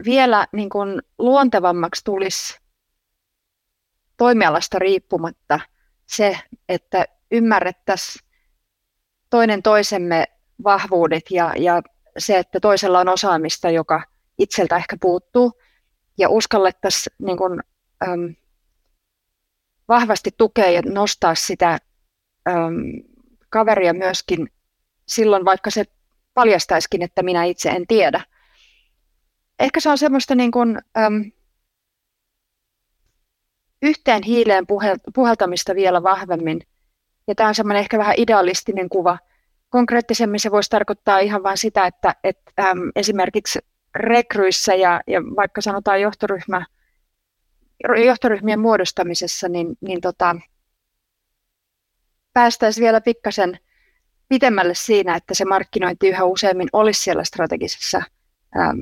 vielä 0.06 0.48
niin 0.52 0.70
kuin 0.70 1.02
luontevammaksi 1.18 2.04
tulisi 2.04 2.60
toimialasta 4.18 4.80
riippumatta 4.80 5.60
se, 6.06 6.40
että 6.70 7.06
ymmärrettäisiin 7.32 8.26
toinen 9.30 9.64
toisemme 9.64 10.26
vahvuudet 10.64 11.32
ja, 11.32 11.54
ja 11.58 11.82
se, 12.18 12.38
että 12.38 12.60
toisella 12.60 13.00
on 13.00 13.10
osaamista, 13.10 13.70
joka 13.70 14.04
itseltä 14.38 14.78
ehkä 14.78 14.98
puuttuu, 15.02 15.62
ja 16.18 16.30
uskallettaisiin 16.30 17.16
niin 17.20 17.38
kuin, 17.38 17.60
äm, 18.08 18.36
vahvasti 19.90 20.30
tukea 20.38 20.70
ja 20.70 20.82
nostaa 20.82 21.36
sitä 21.36 21.78
äm, 22.50 22.84
kaveria 23.50 23.94
myöskin 23.94 24.50
silloin, 25.08 25.46
vaikka 25.46 25.70
se 25.70 25.86
paljastaisikin, 26.34 27.02
että 27.02 27.24
minä 27.24 27.44
itse 27.44 27.70
en 27.70 27.88
tiedä. 27.88 28.22
Ehkä 29.60 29.80
se 29.80 29.90
on 29.90 29.98
semmoista 29.98 30.36
niin 30.36 30.52
kuin, 30.52 30.78
äm, 30.98 31.32
yhteen 33.82 34.24
hiileen 34.24 34.66
puheltamista 35.14 35.76
vielä 35.76 36.04
vahvemmin. 36.04 36.62
Ja 37.28 37.36
tämä 37.36 37.50
on 37.50 37.56
semmoinen 37.56 37.82
ehkä 37.82 37.98
vähän 37.98 38.16
idealistinen 38.18 38.90
kuva. 38.90 39.18
Konkreettisemmin 39.70 40.40
se 40.40 40.52
voisi 40.52 40.70
tarkoittaa 40.70 41.20
ihan 41.20 41.44
vain 41.44 41.58
sitä, 41.58 41.86
että, 41.86 42.16
että 42.24 42.52
äm, 42.60 42.92
esimerkiksi 42.96 43.60
rekryissä 43.96 44.76
ja, 44.76 45.02
ja 45.08 45.22
vaikka 45.22 45.62
sanotaan 45.62 46.02
johtoryhmä, 46.02 46.66
johtoryhmien 48.06 48.60
muodostamisessa, 48.60 49.50
niin, 49.50 49.78
niin 49.82 50.02
tota, 50.02 50.36
päästäisiin 52.34 52.84
vielä 52.84 53.02
pikkasen 53.02 53.60
pitemmälle 54.30 54.76
siinä, 54.76 55.16
että 55.16 55.34
se 55.34 55.46
markkinointi 55.46 56.08
yhä 56.08 56.24
useammin 56.24 56.70
olisi 56.74 57.02
siellä 57.04 57.24
strategisessa 57.24 58.02
äm, 58.58 58.80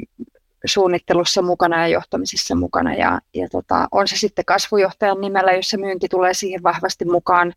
suunnittelussa 0.65 1.41
mukana 1.41 1.81
ja 1.81 1.87
johtamisessa 1.87 2.55
mukana. 2.55 2.93
Ja, 2.93 3.21
ja 3.33 3.49
tota, 3.49 3.87
on 3.91 4.07
se 4.07 4.17
sitten 4.17 4.45
kasvujohtajan 4.45 5.21
nimellä, 5.21 5.51
jos 5.51 5.69
se 5.69 5.77
myynti 5.77 6.07
tulee 6.07 6.33
siihen 6.33 6.63
vahvasti 6.63 7.05
mukaan. 7.05 7.53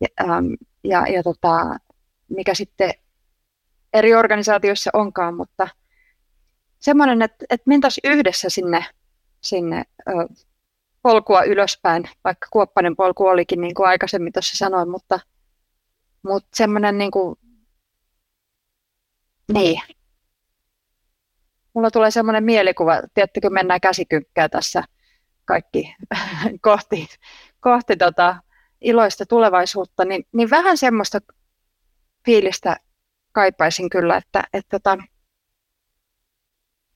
Ja, 0.00 0.34
äm, 0.34 0.56
ja, 0.84 1.06
ja 1.06 1.22
tota, 1.22 1.76
mikä 2.28 2.54
sitten 2.54 2.94
eri 3.92 4.14
organisaatioissa 4.14 4.90
onkaan, 4.92 5.34
mutta 5.34 5.68
semmoinen, 6.78 7.22
että, 7.22 7.44
että 7.50 7.68
mentäisiin 7.68 8.12
yhdessä 8.12 8.48
sinne, 8.48 8.84
sinne 9.40 9.84
polkua 11.02 11.42
ylöspäin, 11.42 12.08
vaikka 12.24 12.46
kuoppainen 12.52 12.96
polku 12.96 13.26
olikin, 13.26 13.60
niin 13.60 13.74
kuin 13.74 13.88
aikaisemmin 13.88 14.32
tuossa 14.32 14.56
sanoin, 14.56 14.90
mutta, 14.90 15.20
mutta 16.22 16.48
semmoinen 16.54 16.98
niin 16.98 17.10
kuin 17.10 17.36
Niin. 19.52 19.80
Mulla 21.74 21.90
tulee 21.90 22.10
semmoinen 22.10 22.44
mielikuva, 22.44 23.02
tiettäkö 23.14 23.50
mennään 23.50 23.80
käsikynkkää 23.80 24.48
tässä 24.48 24.84
kaikki 25.44 25.94
kohti, 26.62 27.08
kohti 27.60 27.96
tota 27.96 28.36
iloista 28.80 29.26
tulevaisuutta, 29.26 30.04
niin, 30.04 30.26
niin 30.32 30.50
vähän 30.50 30.78
semmoista 30.78 31.18
fiilistä 32.24 32.76
kaipaisin 33.32 33.90
kyllä, 33.90 34.16
että, 34.16 34.44
että 34.52 34.78
tota, 34.78 34.98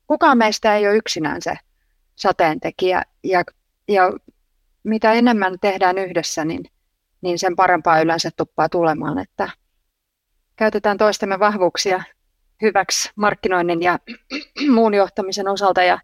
kukaan 0.07 0.39
meistä 0.39 0.77
ei 0.77 0.89
ole 0.89 0.97
yksinään 0.97 1.43
se 1.43 1.55
sateentekijä 2.17 3.03
ja, 3.25 3.45
ja 3.89 4.13
mitä 4.85 5.13
enemmän 5.13 5.59
tehdään 5.61 5.99
yhdessä, 5.99 6.45
niin, 6.45 6.65
niin 7.21 7.39
sen 7.39 7.57
parempaa 7.57 8.01
yleensä 8.01 8.31
tuppaa 8.37 8.69
tulemaan, 8.69 9.19
että 9.19 9.49
käytetään 10.57 10.99
toistemme 10.99 11.39
vahvuuksia 11.39 12.03
hyväksi 12.63 13.11
markkinoinnin 13.17 13.83
ja 13.83 13.99
muun 14.75 14.95
johtamisen 14.95 15.49
osalta 15.49 15.83
ja, 15.83 15.99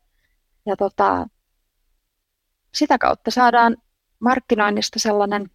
ja 0.67 0.77
tota, 0.77 1.27
sitä 2.75 2.99
kautta 2.99 3.31
saadaan 3.31 3.77
markkinoinnista 4.19 4.99
sellainen 4.99 5.51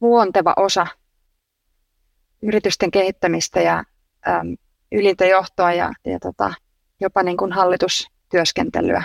luonteva 0.00 0.54
osa 0.56 0.86
yritysten 2.42 2.90
kehittämistä 2.90 3.60
ja 3.60 3.84
äm, 4.28 4.56
ylintä 4.92 5.26
johtoa 5.26 5.72
ja, 5.72 5.92
ja 6.04 6.18
tota, 6.20 6.54
jopa 7.00 7.22
niin 7.22 7.36
kuin 7.36 7.52
hallitustyöskentelyä. 7.52 9.04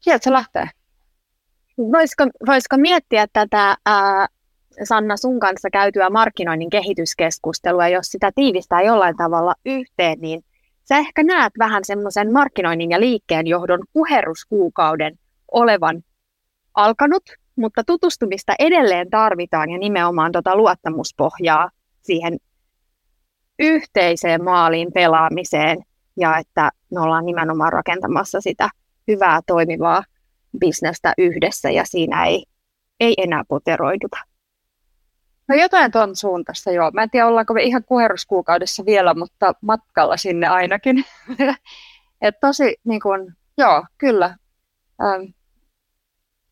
Sieltä 0.00 0.24
se 0.24 0.32
lähtee. 0.32 0.68
Voisiko, 1.78 2.26
voisiko 2.46 2.76
miettiä 2.76 3.26
tätä 3.32 3.76
ää, 3.86 4.26
Sanna 4.84 5.16
sun 5.16 5.40
kanssa 5.40 5.70
käytyä 5.70 6.10
markkinoinnin 6.10 6.70
kehityskeskustelua, 6.70 7.88
jos 7.88 8.06
sitä 8.06 8.30
tiivistää 8.34 8.82
jollain 8.82 9.16
tavalla 9.16 9.54
yhteen, 9.64 10.18
niin 10.20 10.44
sä 10.88 10.96
ehkä 10.96 11.22
näet 11.22 11.52
vähän 11.58 11.84
semmoisen 11.84 12.32
markkinoinnin 12.32 12.90
ja 12.90 13.00
liikkeen 13.00 13.46
johdon 13.46 13.80
puheruskuukauden 13.92 15.18
olevan 15.52 16.02
alkanut, 16.74 17.22
mutta 17.56 17.84
tutustumista 17.84 18.54
edelleen 18.58 19.10
tarvitaan 19.10 19.70
ja 19.70 19.78
nimenomaan 19.78 20.32
tota 20.32 20.56
luottamuspohjaa 20.56 21.70
siihen 22.02 22.38
yhteiseen 23.58 24.44
maaliin 24.44 24.92
pelaamiseen 24.92 25.78
ja 26.16 26.38
että 26.38 26.70
me 26.90 27.00
ollaan 27.00 27.26
nimenomaan 27.26 27.72
rakentamassa 27.72 28.40
sitä 28.40 28.68
hyvää 29.08 29.40
toimivaa 29.46 30.04
bisnestä 30.58 31.14
yhdessä 31.18 31.70
ja 31.70 31.84
siinä 31.84 32.26
ei, 32.26 32.44
ei 33.00 33.14
enää 33.18 33.44
poteroiduta. 33.48 34.16
No 35.48 35.56
jotain 35.56 35.92
tuon 35.92 36.16
suuntaista 36.16 36.70
joo. 36.70 36.90
Mä 36.90 37.02
en 37.02 37.10
tiedä 37.10 37.26
ollaanko 37.26 37.54
me 37.54 37.62
ihan 37.62 37.84
kuheruskuukaudessa 37.84 38.86
vielä, 38.86 39.14
mutta 39.14 39.54
matkalla 39.60 40.16
sinne 40.16 40.46
ainakin. 40.46 41.04
Et 42.22 42.34
tosi 42.40 42.76
niin 42.84 43.00
kun, 43.00 43.32
joo, 43.58 43.86
kyllä. 43.98 44.36
Ähm, 45.02 45.22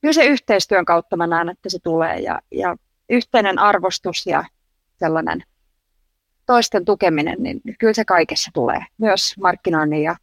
kyllä 0.01 0.13
se 0.13 0.25
yhteistyön 0.25 0.85
kautta 0.85 1.17
mä 1.17 1.27
näen, 1.27 1.49
että 1.49 1.69
se 1.69 1.79
tulee 1.83 2.19
ja, 2.19 2.41
ja 2.53 2.77
yhteinen 3.09 3.59
arvostus 3.59 4.27
ja 4.27 4.45
sellainen 4.97 5.43
toisten 6.47 6.85
tukeminen, 6.85 7.43
niin 7.43 7.61
kyllä 7.79 7.93
se 7.93 8.05
kaikessa 8.05 8.51
tulee, 8.55 8.81
myös 8.99 9.35
markkinoinnin 9.41 10.03
ja 10.03 10.17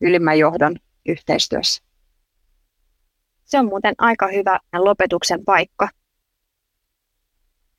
ylimmän 0.00 0.38
johdon 0.38 0.76
yhteistyössä. 1.08 1.82
Se 3.44 3.58
on 3.58 3.66
muuten 3.66 3.94
aika 3.98 4.28
hyvä 4.28 4.58
lopetuksen 4.78 5.44
paikka, 5.44 5.88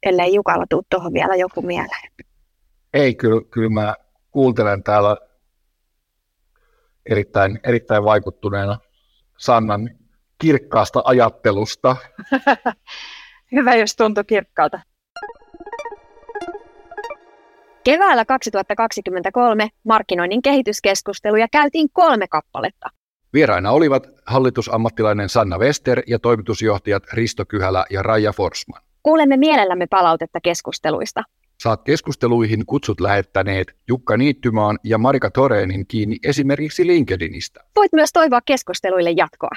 ellei 0.03 0.33
Jukalla 0.33 0.65
tule 0.69 0.83
tuohon 0.89 1.13
vielä 1.13 1.35
joku 1.35 1.61
mieleen. 1.61 2.11
Ei, 2.93 3.15
kyllä, 3.15 3.41
kyllä 3.51 3.69
mä 3.69 3.95
kuuntelen 4.31 4.83
täällä 4.83 5.17
erittäin, 7.05 7.59
erittäin 7.63 8.03
vaikuttuneena 8.03 8.77
Sannan 9.37 9.89
kirkkaasta 10.37 11.01
ajattelusta. 11.05 11.95
Hyvä, 13.55 13.75
jos 13.75 13.95
tuntui 13.95 14.23
kirkkaalta. 14.23 14.79
Keväällä 17.83 18.25
2023 18.25 19.69
markkinoinnin 19.83 20.41
kehityskeskusteluja 20.41 21.47
käytiin 21.51 21.87
kolme 21.93 22.27
kappaletta. 22.27 22.89
Vieraina 23.33 23.71
olivat 23.71 24.07
hallitusammattilainen 24.25 25.29
Sanna 25.29 25.57
Wester 25.57 26.01
ja 26.07 26.19
toimitusjohtajat 26.19 27.03
Risto 27.13 27.45
Kyhälä 27.45 27.85
ja 27.89 28.03
Raija 28.03 28.33
Forsman. 28.33 28.81
Kuulemme 29.03 29.37
mielellämme 29.37 29.87
palautetta 29.87 30.39
keskusteluista. 30.41 31.23
Saat 31.59 31.83
keskusteluihin 31.83 32.65
kutsut 32.65 33.01
lähettäneet 33.01 33.75
Jukka 33.87 34.17
Niittymaan 34.17 34.79
ja 34.83 34.97
Marika 34.97 35.31
Toreenin 35.31 35.87
kiinni 35.87 36.17
esimerkiksi 36.23 36.87
LinkedInistä. 36.87 37.63
Voit 37.75 37.93
myös 37.93 38.13
toivoa 38.13 38.39
keskusteluille 38.45 39.11
jatkoa. 39.11 39.49